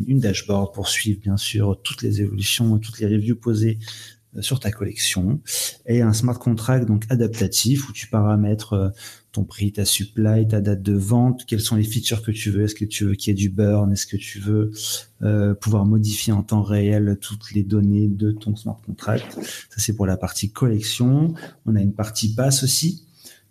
[0.08, 3.80] une dashboard pour suivre bien sûr toutes les évolutions, toutes les reviews posées
[4.40, 5.40] sur ta collection
[5.86, 8.94] et un smart contract donc adaptatif où tu paramètres
[9.34, 12.64] ton prix, ta supply, ta date de vente, quelles sont les features que tu veux,
[12.64, 14.72] est-ce que tu veux qu'il y ait du burn, est-ce que tu veux
[15.24, 19.26] euh, pouvoir modifier en temps réel toutes les données de ton smart contract?
[19.34, 21.34] Ça c'est pour la partie collection.
[21.66, 23.06] On a une partie pass aussi.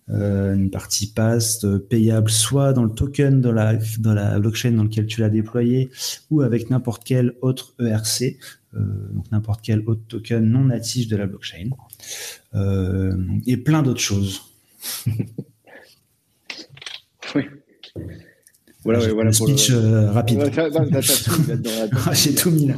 [0.08, 4.72] Euh, une partie pass euh, payable soit dans le token de la, dans la blockchain
[4.72, 5.90] dans lequel tu l'as déployé
[6.30, 8.36] ou avec n'importe quel autre ERC,
[8.72, 11.70] donc n'importe quel autre token non natif de la blockchain
[13.46, 14.42] et plein d'autres choses.
[17.34, 17.44] Oui.
[18.84, 19.32] Voilà, ouais, voilà.
[19.32, 20.40] Speech euh, rapide.
[22.12, 22.74] J'ai tout mis là.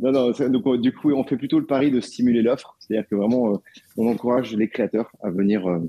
[0.00, 2.76] Non, non, donc, du coup, on fait plutôt le pari de stimuler l'offre.
[2.78, 3.56] C'est-à-dire que vraiment, euh,
[3.96, 5.80] on encourage les créateurs à venir euh,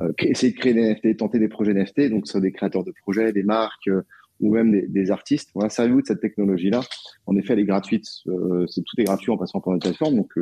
[0.00, 2.94] euh essayer de créer des NFT, tenter des projets NFT, donc soit des créateurs de
[3.02, 3.90] projets, des marques
[4.42, 5.50] ou même des, artistes.
[5.54, 6.80] Voilà, servez-vous de cette technologie-là.
[7.26, 8.04] En effet, elle est gratuite.
[8.04, 10.16] c'est tout est gratuit en passant par notre plateforme.
[10.16, 10.32] Donc,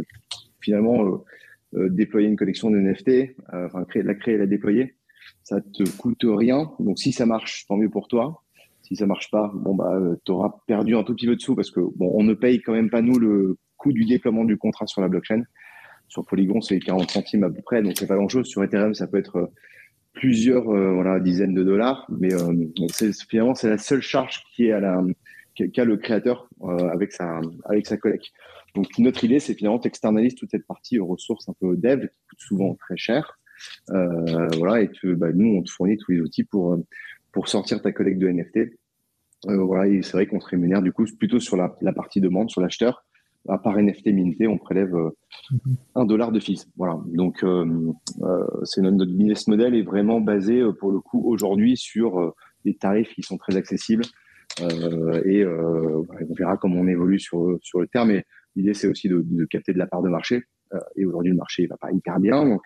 [0.60, 1.24] finalement,
[1.72, 4.96] déployer une collection de NFT, enfin, créer, la créer et la déployer,
[5.42, 6.70] ça te coûte rien.
[6.78, 8.42] Donc si ça marche, tant mieux pour toi.
[8.82, 11.40] Si ça marche pas, bon bah euh, tu auras perdu un tout petit peu de
[11.40, 14.44] sous parce que bon, on ne paye quand même pas nous le coût du déploiement
[14.44, 15.42] du contrat sur la blockchain.
[16.08, 18.46] Sur Polygon, c'est 40 centimes à peu près, donc c'est pas grand-chose.
[18.46, 19.46] Sur Ethereum, ça peut être euh,
[20.12, 22.30] plusieurs euh, voilà dizaines de dollars, mais
[23.28, 25.02] finalement c'est la seule charge qui est à la
[25.72, 26.48] qu'a le créateur
[26.92, 28.32] avec sa avec sa collecte.
[28.74, 32.40] Donc notre idée, c'est finalement d'externaliser toute cette partie ressources un peu dev qui coûte
[32.40, 33.38] souvent très cher
[33.90, 36.86] euh, voilà, et que bah, nous, on te fournit tous les outils pour, euh,
[37.32, 38.58] pour sortir ta collecte de NFT.
[39.46, 42.20] Euh, voilà, et c'est vrai qu'on se rémunère du coup plutôt sur la, la partie
[42.20, 43.04] demande, sur l'acheteur.
[43.48, 44.94] À part NFT minté, on prélève
[45.94, 46.66] un dollar de fees.
[46.76, 47.00] Voilà.
[47.06, 47.92] Donc, euh,
[48.64, 52.34] c'est notre, business model est vraiment basé pour le coup aujourd'hui sur
[52.64, 54.04] des tarifs qui sont très accessibles.
[54.60, 58.08] et on verra comment on évolue sur, sur le terme.
[58.08, 58.24] Mais
[58.56, 60.42] l'idée, c'est aussi de, de, capter de la part de marché.
[60.96, 62.44] et aujourd'hui, le marché va pas hyper bien.
[62.44, 62.62] Donc,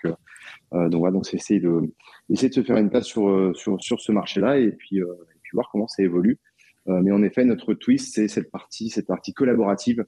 [0.72, 1.92] euh, donc voilà, donc c'est essayer de,
[2.30, 5.06] essayer de se faire une place sur, euh, sur, sur ce marché-là et puis, euh,
[5.06, 6.38] et puis voir comment ça évolue.
[6.86, 10.04] mais en effet, notre twist, c'est cette partie, cette partie collaborative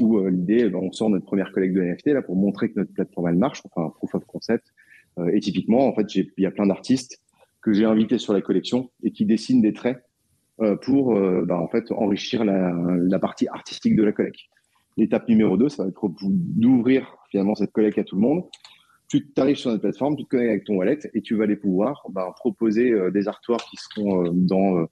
[0.00, 2.92] où l'idée, ben, on sort notre première collecte de NFT là pour montrer que notre
[2.92, 4.72] plateforme elle marche, enfin un proof of concept.
[5.32, 7.22] et typiquement, en fait, il y a plein d'artistes
[7.62, 10.02] que j'ai invités sur la collection et qui dessinent des traits
[10.82, 14.40] pour ben, en fait enrichir la, la, partie artistique de la collecte.
[14.96, 18.44] L'étape numéro 2, ça va être d'ouvrir finalement cette collecte à tout le monde
[19.08, 21.56] tu arrives sur notre plateforme, tu te connectes avec ton wallet et tu vas aller
[21.56, 24.86] pouvoir bah, proposer euh, des artworks qui seront euh, dans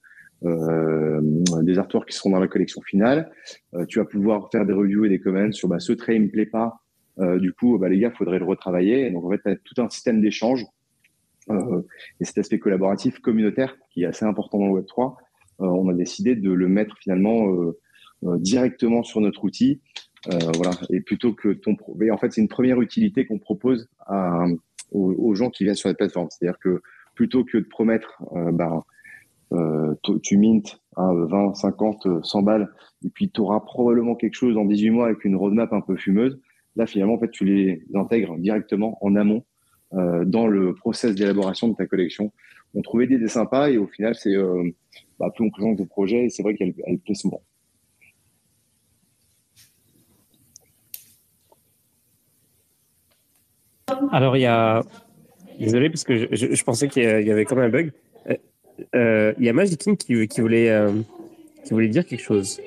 [0.45, 3.31] euh, euh, des artworks qui seront dans la collection finale.
[3.89, 6.31] tu vas pouvoir faire des reviews et des comments sur bah, ce trait il me
[6.31, 6.81] plaît pas.
[7.39, 9.11] du coup, bah, les gars, faudrait le retravailler.
[9.11, 10.65] donc en fait, tu as tout un système d'échange
[11.51, 15.17] et cet aspect collaboratif communautaire qui est assez important dans le Web 3.
[15.59, 17.49] on a décidé de le mettre finalement
[18.23, 19.81] directement sur notre outil
[20.33, 20.73] euh, voilà.
[20.91, 21.77] Et plutôt que ton,
[22.11, 24.47] en fait, c'est une première utilité qu'on propose à,
[24.93, 26.29] aux, gens qui viennent sur la plateforme.
[26.31, 26.81] C'est-à-dire que
[27.15, 28.81] plutôt que de promettre, euh, euh,
[30.23, 32.69] tu mintes à 20, 50, 100 balles,
[33.05, 35.97] et puis tu auras probablement quelque chose en 18 mois avec une roadmap un peu
[35.97, 36.41] fumeuse.
[36.77, 39.45] Là, finalement, en fait, tu les intègres directement en amont
[39.95, 42.33] euh, dans le process d'élaboration de ta collection.
[42.75, 44.71] On trouvait des idées sympas et au final, c'est euh,
[45.21, 47.43] bah, plus on présente des projets et c'est vrai qu'elle plaît souvent.
[54.13, 54.83] Alors, il y a.
[55.59, 57.93] Désolé, parce que je, je- pensais qu'il y avait comme un bug.
[58.95, 60.93] Euh, Il y a Magikin qui, qui, voulait, euh,
[61.65, 62.61] qui voulait dire quelque chose.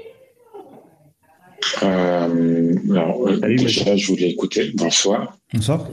[1.83, 4.71] Euh, alors, Salut, déjà, je voulais écouter.
[4.75, 5.37] Bonsoir.
[5.53, 5.87] Bonsoir.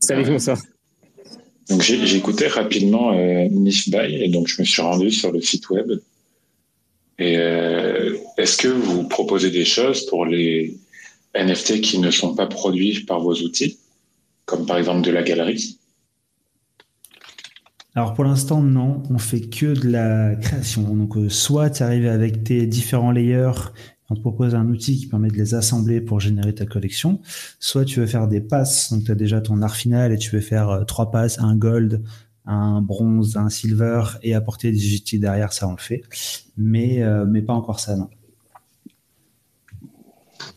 [0.00, 0.58] Salut, bonsoir.
[1.68, 5.32] Donc, j'ai j'ai écouté rapidement euh, Niche Buy et donc je me suis rendu sur
[5.32, 5.90] le site web.
[7.18, 10.76] Et euh, est-ce que vous proposez des choses pour les
[11.34, 13.78] NFT qui ne sont pas produits par vos outils,
[14.44, 15.78] comme par exemple de la galerie?
[17.96, 20.82] Alors pour l'instant, non, on fait que de la création.
[20.82, 23.70] Donc euh, soit tu arrives avec tes différents layers,
[24.10, 27.20] on te propose un outil qui permet de les assembler pour générer ta collection,
[27.58, 30.30] soit tu veux faire des passes, donc tu as déjà ton art final et tu
[30.30, 32.02] veux faire euh, trois passes, un gold,
[32.44, 36.02] un bronze, un silver et apporter des outils derrière, ça on le fait.
[36.58, 38.10] Mais, euh, mais pas encore ça, non.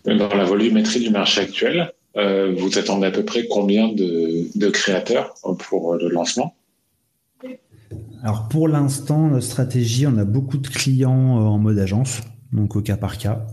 [0.03, 5.35] Dans la volumétrie du marché actuel, vous attendez à peu près combien de créateurs
[5.69, 6.53] pour le lancement?
[8.21, 12.19] Alors pour l'instant, notre stratégie, on a beaucoup de clients euh, en mode agence,
[12.51, 13.45] donc au cas par cas.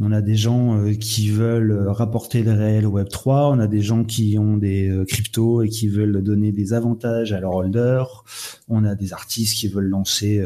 [0.00, 3.58] On a des gens euh, qui veulent euh, rapporter le réel au Web 3, on
[3.58, 7.54] a des gens qui ont des cryptos et qui veulent donner des avantages à leurs
[7.54, 8.24] holders,
[8.68, 10.42] on a des artistes qui veulent lancer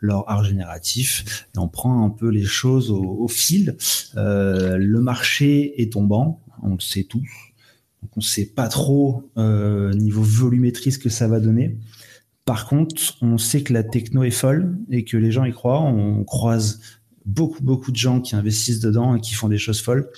[0.00, 3.76] leur art génératif, on prend un peu les choses au, fil.
[4.14, 7.52] Le marché est tombant, on le sait tous,
[8.02, 11.76] donc on ne sait pas trop euh, niveau volumétrie ce que ça va donner.
[12.44, 15.80] Par contre, on sait que la techno est folle et que les gens y croient.
[15.80, 16.80] On croise
[17.24, 20.10] beaucoup, beaucoup de gens qui investissent dedans et qui font des choses folles.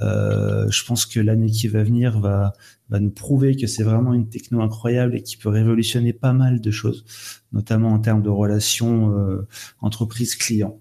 [0.00, 2.52] Euh, je pense que l'année qui va venir va,
[2.88, 6.60] va nous prouver que c'est vraiment une techno incroyable et qui peut révolutionner pas mal
[6.60, 7.04] de choses,
[7.52, 9.46] notamment en termes de relations euh,
[9.80, 10.78] entreprise-client.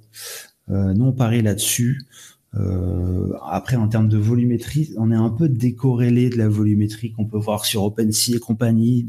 [0.69, 2.01] Euh, nous, on parie là-dessus.
[2.55, 7.25] Euh, après, en termes de volumétrie, on est un peu décorrélé de la volumétrie qu'on
[7.25, 9.05] peut voir sur OpenSea et compagnie,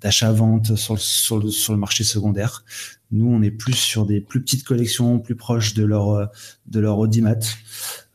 [0.00, 2.64] d'achat-vente sur, le- sur, le, sur le marché secondaire.
[3.10, 6.30] Nous, on est plus sur des plus petites collections, plus proches de leur,
[6.66, 7.36] de leur audimat.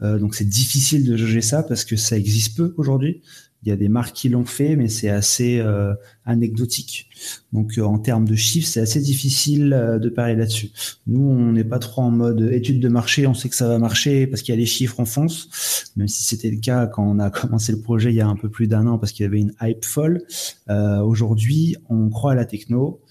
[0.02, 3.22] Euh, donc, c'est difficile de juger ça parce que ça existe peu aujourd'hui.
[3.64, 5.94] Il y a des marques qui l'ont fait, mais c'est assez euh,
[6.26, 7.10] anecdotique.
[7.54, 10.72] Donc, euh, en termes de chiffres, c'est assez difficile euh, de parier là-dessus.
[11.08, 13.26] Nous, on n'est pas trop en mode étude de marché.
[13.28, 15.92] On sait que ça va marcher parce qu'il y a les chiffres, on fonce.
[15.96, 18.36] Même si c'était le cas quand on a commencé le projet il y a un
[18.36, 20.24] peu plus d'un an parce qu'il y avait une hype folle.
[20.70, 23.02] Euh, Aujourd'hui, on croit à la techno,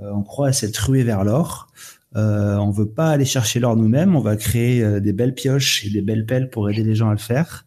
[0.00, 1.68] euh, on croit à cette ruée vers l'or.
[2.16, 5.84] Euh, on veut pas aller chercher l'or nous-mêmes, on va créer euh, des belles pioches
[5.84, 7.66] et des belles pelles pour aider les gens à le faire.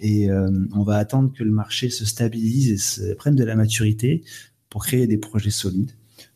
[0.00, 3.56] Et euh, on va attendre que le marché se stabilise et se prenne de la
[3.56, 4.22] maturité
[4.68, 5.92] pour créer des projets solides.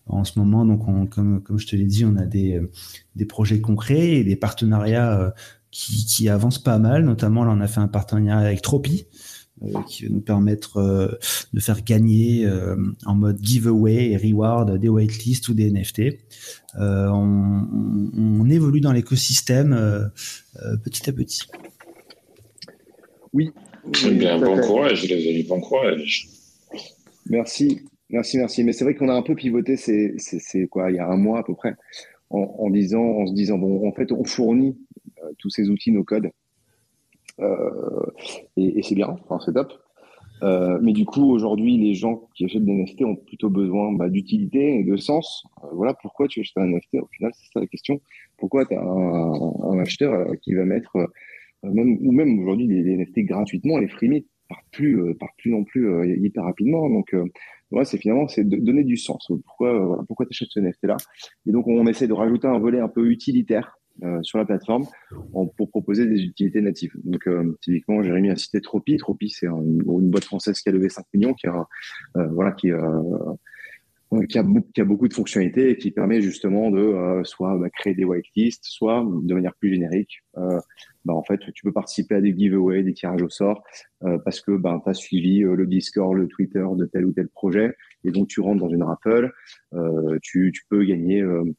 [0.07, 2.71] En ce moment, donc, on, comme, comme je te l'ai dit, on a des, euh,
[3.17, 5.31] des projets concrets et des partenariats euh,
[5.71, 7.05] qui, qui avancent pas mal.
[7.05, 9.07] Notamment, là, on a fait un partenariat avec Tropi,
[9.87, 11.09] qui va nous permettre euh,
[11.53, 16.01] de faire gagner euh, en mode giveaway et reward des whitelists ou des NFT.
[16.79, 20.07] Euh, on, on- on évolue dans l'écosystème euh,
[20.63, 21.43] euh, petit à petit.
[23.33, 23.51] Oui.
[24.07, 24.67] Eh bien, bon fait.
[24.67, 26.29] courage, les amis, bon courage.
[27.27, 27.81] Merci,
[28.11, 28.65] merci, merci.
[28.65, 30.17] Mais c'est vrai qu'on a un peu pivoté, c'est,
[30.69, 31.75] quoi, il y a un mois à peu près,
[32.31, 34.77] en, en disant, en se disant, bon, en fait, on fournit
[35.23, 36.31] euh, tous ces outils, nos codes, euh,
[38.57, 39.73] et, et c'est bien, enfin, c'est top.
[40.43, 44.09] Euh, mais du coup, aujourd'hui, les gens qui achètent des NFT ont plutôt besoin bah,
[44.09, 45.45] d'utilité et de sens.
[45.65, 46.95] Euh, voilà pourquoi tu achètes un NFT.
[46.95, 48.01] Au final, c'est ça la question.
[48.39, 51.07] Pourquoi tu as un, acheteur euh, qui va mettre, euh,
[51.63, 55.51] même, ou même aujourd'hui, les, les NFT gratuitement, les freemium partent plus, euh, partent plus
[55.51, 56.89] non plus euh, hyper rapidement.
[56.89, 57.25] Donc, euh,
[57.71, 59.31] ouais, c'est finalement, c'est donner du sens.
[59.45, 60.97] Pourquoi, euh, voilà, pourquoi tu achètes ce NFT-là
[61.47, 63.80] Et donc, on essaie de rajouter un volet un peu utilitaire euh,
[64.23, 64.85] sur la plateforme
[65.57, 66.93] pour proposer des utilités natives.
[67.05, 68.97] Donc, euh, typiquement, Jérémy a cité Tropi.
[68.97, 71.67] Tropi, c'est un- une, boîte française qui a levé 5 millions, qui a,
[72.17, 72.81] euh, voilà, qui, euh,
[74.13, 74.45] euh, a,
[74.75, 78.05] qui a beaucoup de fonctionnalités et qui permet justement de euh, soit bah, créer des
[78.05, 80.59] whitelists, soit de manière plus générique, euh,
[81.05, 83.63] bah, en fait, tu peux participer à des giveaways, des tirages au sort,
[84.03, 87.13] euh, parce que bah, tu as suivi euh, le Discord, le Twitter de tel ou
[87.13, 87.75] tel projet,
[88.05, 89.33] et donc tu rentres dans une raffle,
[89.75, 91.53] euh, tu, peux gagner euh, euh,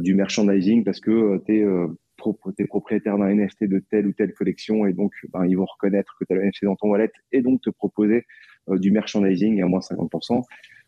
[0.00, 4.92] du merchandising parce que tu es, propriétaire d'un NFT de telle ou telle collection, et
[4.92, 7.60] donc ben, ils vont reconnaître que tu as le NFT dans ton wallet, et donc
[7.60, 8.24] te proposer
[8.68, 10.42] euh, du merchandising à moins 50%.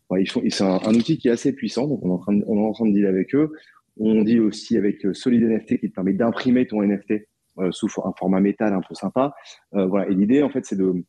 [0.09, 2.17] Ouais, ils font, c'est un, un, outil qui est assez puissant, donc on est en
[2.17, 3.51] train de, on est en train de deal avec eux.
[3.97, 7.27] On deal aussi avec euh, Solid NFT qui te permet d'imprimer ton NFT
[7.59, 9.33] euh, sous un format métal un peu sympa.
[9.73, 10.07] Euh, voilà.
[10.09, 11.03] Et l'idée, en fait, c'est de,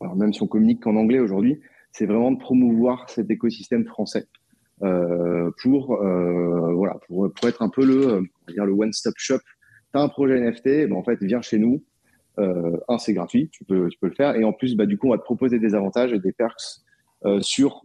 [0.00, 1.60] alors même si on communique qu'en anglais aujourd'hui,
[1.92, 4.47] c'est vraiment de promouvoir cet écosystème français euh,
[4.80, 9.38] pour, euh, voilà, pour, pour être un peu le, on va dire le one-stop shop.
[9.92, 11.82] Tu as un projet NFT, ben, en fait, viens chez nous.
[12.36, 14.36] un, c'est gratuit, tu peux, tu peux le faire.
[14.36, 16.82] Et en plus, bah, du coup, on va te proposer des avantages et des perks
[17.40, 17.84] sur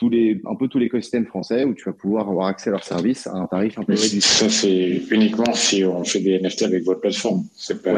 [0.00, 2.84] tous les, un peu tous l'écosystème français où tu vas pouvoir avoir accès à leurs
[2.84, 4.22] services à un tarif un peu réduit.
[4.22, 7.44] Ça, c'est uniquement si on fait des NFT avec votre plateforme.
[7.54, 7.90] C'est pas.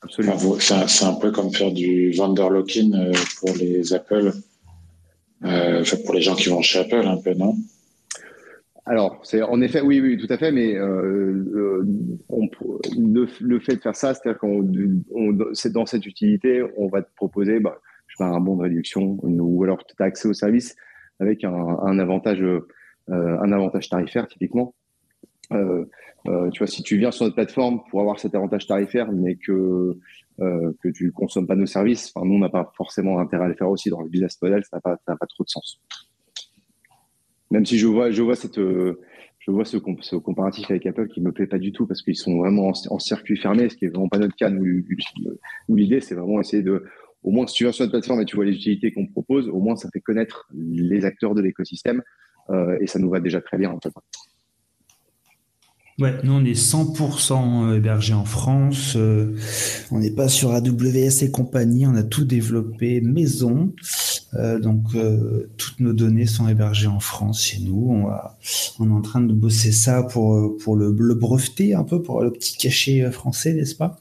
[0.00, 0.38] absolument.
[0.58, 4.32] c'est un, peu comme faire du vendor lock-in pour les Apple,
[5.44, 7.56] euh, pour les gens qui vont chez Apple, un peu, non?
[8.88, 11.82] Alors, c'est en effet, oui, oui, tout à fait, mais euh,
[12.28, 12.48] on,
[12.96, 14.64] le, fait de faire ça, c'est-à-dire qu'on,
[15.54, 19.64] c'est dans cette utilité, on va te proposer, bah, je un bon de réduction, ou
[19.64, 20.76] alors tu as accès au service
[21.18, 22.60] avec un, avantage, euh,
[23.08, 24.74] un avantage tarifaire typiquement.
[25.52, 25.84] Euh,
[26.28, 29.36] euh, tu vois, si tu viens sur notre plateforme pour avoir cet avantage tarifaire, mais
[29.36, 29.96] que
[30.40, 33.48] euh, que tu consommes pas nos services, enfin, nous on n'a pas forcément intérêt à
[33.48, 35.80] le faire aussi dans le business model, ça n'a pas, ça pas trop de sens.
[37.50, 41.20] Même si je vois, je vois cette, je vois ce, ce, comparatif avec Apple qui
[41.20, 43.88] me plaît pas du tout parce qu'ils sont vraiment en, circuit fermé, ce qui est
[43.88, 44.50] vraiment pas notre cas.
[44.50, 44.82] Nous,
[45.68, 46.84] l'idée, c'est vraiment essayer de,
[47.22, 49.48] au moins, si tu viens sur notre plateforme et tu vois les utilités qu'on propose,
[49.48, 52.02] au moins, ça fait connaître les acteurs de l'écosystème
[52.50, 53.92] euh, et ça nous va déjà très bien en fait.
[55.98, 58.96] Ouais, nous on est 100% hébergé en France.
[58.96, 59.34] Euh,
[59.90, 61.86] on n'est pas sur AWS et compagnie.
[61.86, 63.72] On a tout développé maison.
[64.34, 67.86] Euh, donc euh, toutes nos données sont hébergées en France chez nous.
[67.88, 68.36] On, va,
[68.78, 72.20] on est en train de bosser ça pour pour le, le breveter un peu pour
[72.22, 73.98] le petit cachet français, n'est-ce pas?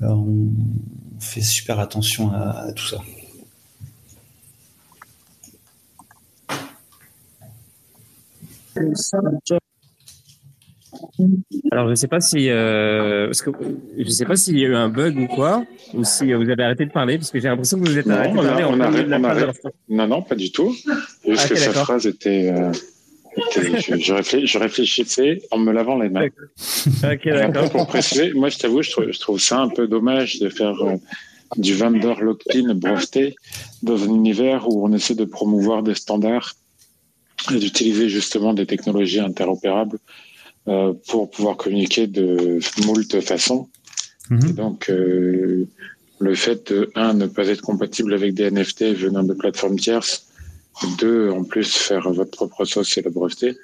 [0.00, 0.48] On,
[1.20, 2.98] fait super attention à, à tout ça.
[11.70, 13.50] Alors je sais pas si euh, parce que
[13.98, 16.62] je sais pas s'il y a eu un bug ou quoi ou si vous avez
[16.62, 18.64] arrêté de parler parce que j'ai l'impression que vous êtes arrêté de parler.
[18.64, 19.52] On a,
[19.88, 20.74] Non non pas du tout.
[21.26, 22.50] Juste ah, que sa phrase était.
[22.50, 22.72] Euh,
[23.36, 26.28] je, réfléchissais en me lavant les mains.
[27.02, 27.70] d'accord.
[27.70, 30.80] Pour préciser, moi je t'avoue, je trouve, je trouve ça un peu dommage de faire
[30.82, 30.96] euh,
[31.56, 33.36] du vendor lock-in breveté
[33.82, 36.54] dans un univers où on essaie de promouvoir des standards
[37.52, 39.98] et d'utiliser justement des technologies interopérables
[40.68, 43.68] euh, pour pouvoir communiquer de moult façons.
[44.30, 44.52] Mhm.
[44.52, 45.66] donc, euh,
[46.18, 50.26] le fait de, un, ne pas être compatible avec des NFT venant de plateformes tierces,
[50.98, 53.56] deux, en plus, faire votre propre sauce et la breveter,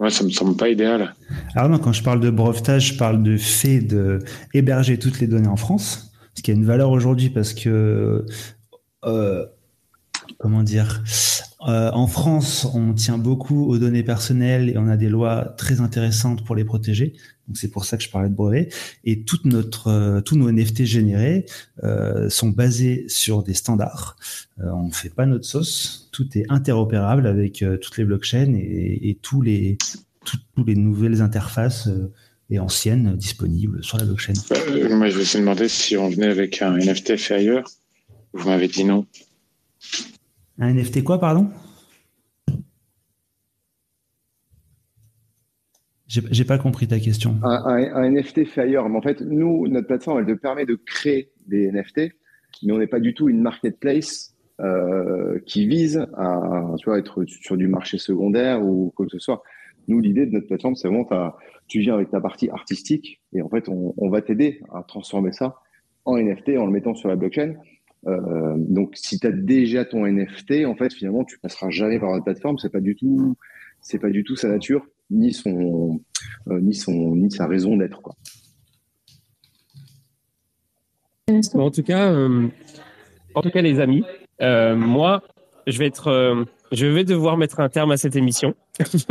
[0.00, 1.14] moi, ça me semble pas idéal.
[1.54, 4.20] Alors non, quand je parle de brevetage, je parle de fait de
[4.54, 8.24] héberger toutes les données en France, ce qui a une valeur aujourd'hui parce que
[9.04, 9.46] euh,
[10.38, 11.02] comment dire
[11.66, 15.80] euh, En France, on tient beaucoup aux données personnelles et on a des lois très
[15.80, 17.14] intéressantes pour les protéger.
[17.46, 18.68] Donc c'est pour ça que je parlais de brevet.
[19.04, 19.42] Et toute
[19.86, 21.46] euh, tous nos NFT générés
[21.82, 24.16] euh, sont basés sur des standards.
[24.58, 26.08] On ne fait pas notre sauce.
[26.12, 29.78] Tout est interopérable avec toutes les blockchains et, tous les
[30.24, 31.88] toutes, les nouvelles interfaces
[32.50, 34.32] et anciennes disponibles sur la blockchain.
[34.90, 37.70] moi, je me suis demandé si on venait avec un NFT fait ailleurs.
[38.32, 39.06] Vous m'avez dit non.
[40.58, 41.48] Un NFT quoi, pardon?
[46.08, 47.36] J'ai pas compris ta question.
[47.42, 48.66] Un, NFT fait.
[48.66, 52.12] Mais en fait, nous, notre plateforme, elle te permet de créer des NFT,
[52.62, 57.68] mais on n'est pas du tout une marketplace euh, qui vise à être sur du
[57.68, 59.42] marché secondaire ou quoi que ce soit.
[59.86, 61.06] Nous, l'idée de notre plateforme, c'est vraiment,
[61.66, 65.56] tu viens avec ta partie artistique et en fait, on va t'aider à transformer ça
[66.06, 67.54] en NFT en le mettant sur la blockchain.
[68.06, 72.12] Euh, donc, si tu as déjà ton NFT, en fait, finalement, tu passeras jamais par
[72.12, 72.58] la plateforme.
[72.58, 73.36] C'est pas du tout,
[73.80, 76.00] c'est pas du tout sa nature, ni son,
[76.48, 78.00] euh, ni son, ni sa raison d'être,
[81.54, 82.48] en tout cas, euh,
[83.34, 84.02] en tout cas, les amis,
[84.40, 85.22] moi,
[85.66, 88.54] je vais être, je vais devoir mettre un terme à cette émission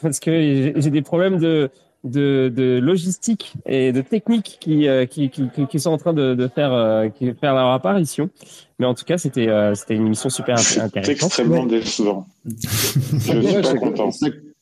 [0.00, 1.70] parce que j'ai des problèmes de
[2.04, 6.34] de, de, logistique et de technique qui, euh, qui, qui, qui, sont en train de,
[6.34, 8.30] de faire, euh, qui faire leur apparition.
[8.78, 11.04] Mais en tout cas, c'était euh, c'était une émission super intéressante.
[11.04, 12.26] C'est extrêmement décevant.
[12.46, 14.10] Je suis pas content.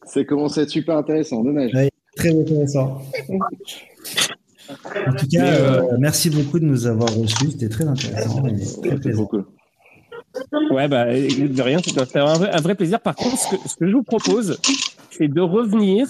[0.05, 1.71] C'est commencé à être super intéressant, dommage.
[2.17, 3.03] très intéressant.
[5.07, 7.53] en tout cas, merci beaucoup de nous avoir reçus.
[7.53, 8.43] C'était très intéressant.
[8.83, 9.45] très Beaucoup.
[10.71, 13.01] Ouais, bah, de rien, c'était un vrai, un vrai plaisir.
[13.01, 14.59] Par contre, ce que, ce que je vous propose,
[15.11, 16.07] c'est de revenir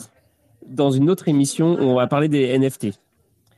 [0.68, 2.98] dans une autre émission où on va parler des NFT.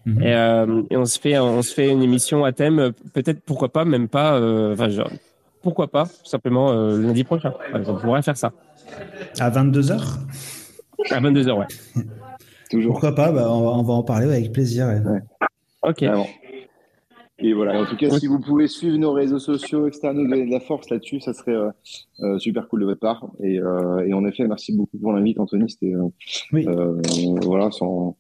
[0.07, 0.23] Mhm.
[0.23, 3.69] Et, euh, et, on se fait on se fait une émission à thème peut-être pourquoi
[3.69, 5.11] pas même pas euh, enfin genre,
[5.63, 7.53] pourquoi pas simplement euh, lundi prochain.
[7.75, 8.53] On pourrait faire ça.
[9.39, 10.19] À 22h
[11.11, 11.67] à 22h ouais.
[12.71, 12.93] Toujours.
[12.93, 15.03] Pourquoi pas bah, on, va, on, va, en parler avec plaisir ouais.
[15.83, 16.05] ok
[17.43, 20.51] et voilà, en tout cas, si vous pouvez suivre nos réseaux sociaux, nous donner de
[20.51, 21.71] la force là-dessus, ça serait euh,
[22.21, 23.31] euh, super cool de votre part.
[23.43, 25.71] Et, euh, et en effet, merci beaucoup pour l'invite, Anthony.
[25.71, 25.95] C'était
[26.53, 26.67] oui.
[27.43, 28.17] Voilà, sans,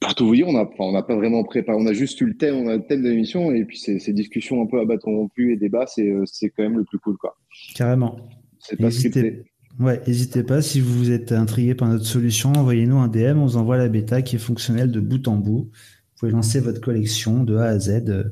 [0.00, 1.78] pour tout vous dire, on n'a on a pas vraiment préparé.
[1.80, 3.98] On a juste eu le thème, on a le thème de l'émission et puis ces,
[3.98, 6.10] ces discussions un peu à bâton rompu et débats, c'est
[6.56, 7.36] quand même le plus cool, quoi.
[7.74, 8.16] Carrément.
[8.58, 9.44] C'est pas scripté.
[9.78, 13.56] ouais, n'hésitez pas, si vous êtes intrigué par notre solution, envoyez-nous un DM, on vous
[13.56, 15.70] envoie la bêta qui est fonctionnelle de bout en bout.
[16.16, 18.24] Vous pouvez lancer votre collection de A à Z euh,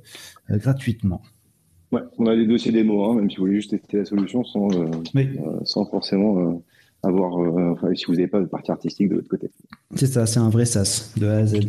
[0.50, 1.20] euh, gratuitement.
[1.92, 4.42] Ouais, on a des dossiers démo, hein, même si vous voulez juste tester la solution
[4.42, 6.54] sans, euh, Oui, euh, sans forcément euh,
[7.02, 9.50] avoir, euh, enfin, si vous n'avez pas de partie artistique de l'autre côté.
[9.94, 11.60] c'est ça, c'est un vrai SaaS de A à Z.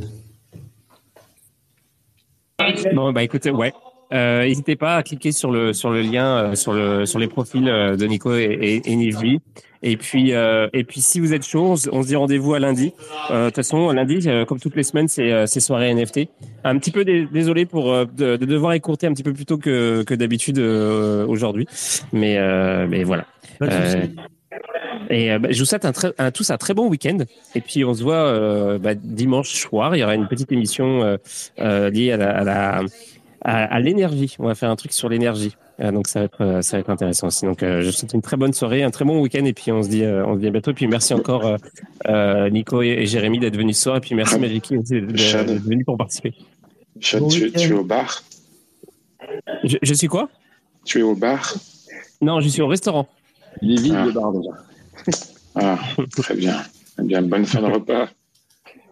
[2.96, 3.74] Bon, bah écoutez, ouais.
[4.14, 7.28] Euh, N'hésitez pas à cliquer sur le sur le lien euh, sur le sur les
[7.28, 9.40] profils euh, de Nico et, et, et Nijvi.
[9.84, 12.94] Et puis euh, et puis si vous êtes chaud, on se, dit rendez-vous à lundi.
[13.32, 16.28] Euh, De toute façon, lundi, euh, comme toutes les semaines, c'est euh, soirée NFT.
[16.64, 19.46] Un petit peu dé- désolé pour euh, de, de devoir écourter un petit peu plus
[19.46, 21.68] tôt que que d'habitude euh, aujourd'hui,
[22.14, 23.26] mais euh, mais voilà.
[25.10, 27.18] Et euh, bah, je vous souhaite un un, tous un très bon week-end.
[27.54, 29.96] Et puis on se voit euh, bah, dimanche soir.
[29.96, 31.18] Il y aura une petite émission euh,
[31.60, 32.82] euh, liée à la, à, la,
[33.46, 34.36] à, à l'énergie.
[34.40, 35.56] On va faire un truc sur l'énergie.
[35.80, 37.46] Euh, donc ça va être euh, ça va être intéressant aussi.
[37.46, 39.46] Donc euh, je vous souhaite une très bonne soirée, un très bon week-end.
[39.46, 40.72] Et puis on se dit euh, on se dit à bientôt.
[40.72, 41.58] Et puis merci encore euh,
[42.08, 43.98] euh, Nico et, et Jérémy d'être venus ce soir.
[43.98, 46.34] Et puis merci Magiki d'être venu pour participer.
[47.00, 48.24] Chad, Bon tu, es au bar?
[49.64, 50.30] Je, je suis quoi?
[50.86, 51.54] Tu es au bar?
[52.22, 53.08] Non, je suis au restaurant.
[53.62, 54.06] Il est vide Ah.
[54.06, 54.50] le bar déjà.
[55.56, 55.80] Ah,
[56.18, 56.56] très bien.
[57.00, 58.08] Eh bien, bonne fin de repas.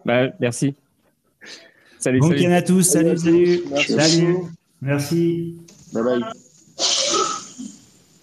[0.04, 0.74] Bah merci.
[2.04, 2.38] Salut Bon salut.
[2.40, 3.60] week-end à tous, salut, salut.
[3.70, 3.92] Merci.
[3.98, 4.36] Salut.
[4.82, 5.56] Merci.
[5.94, 6.20] Bye bye.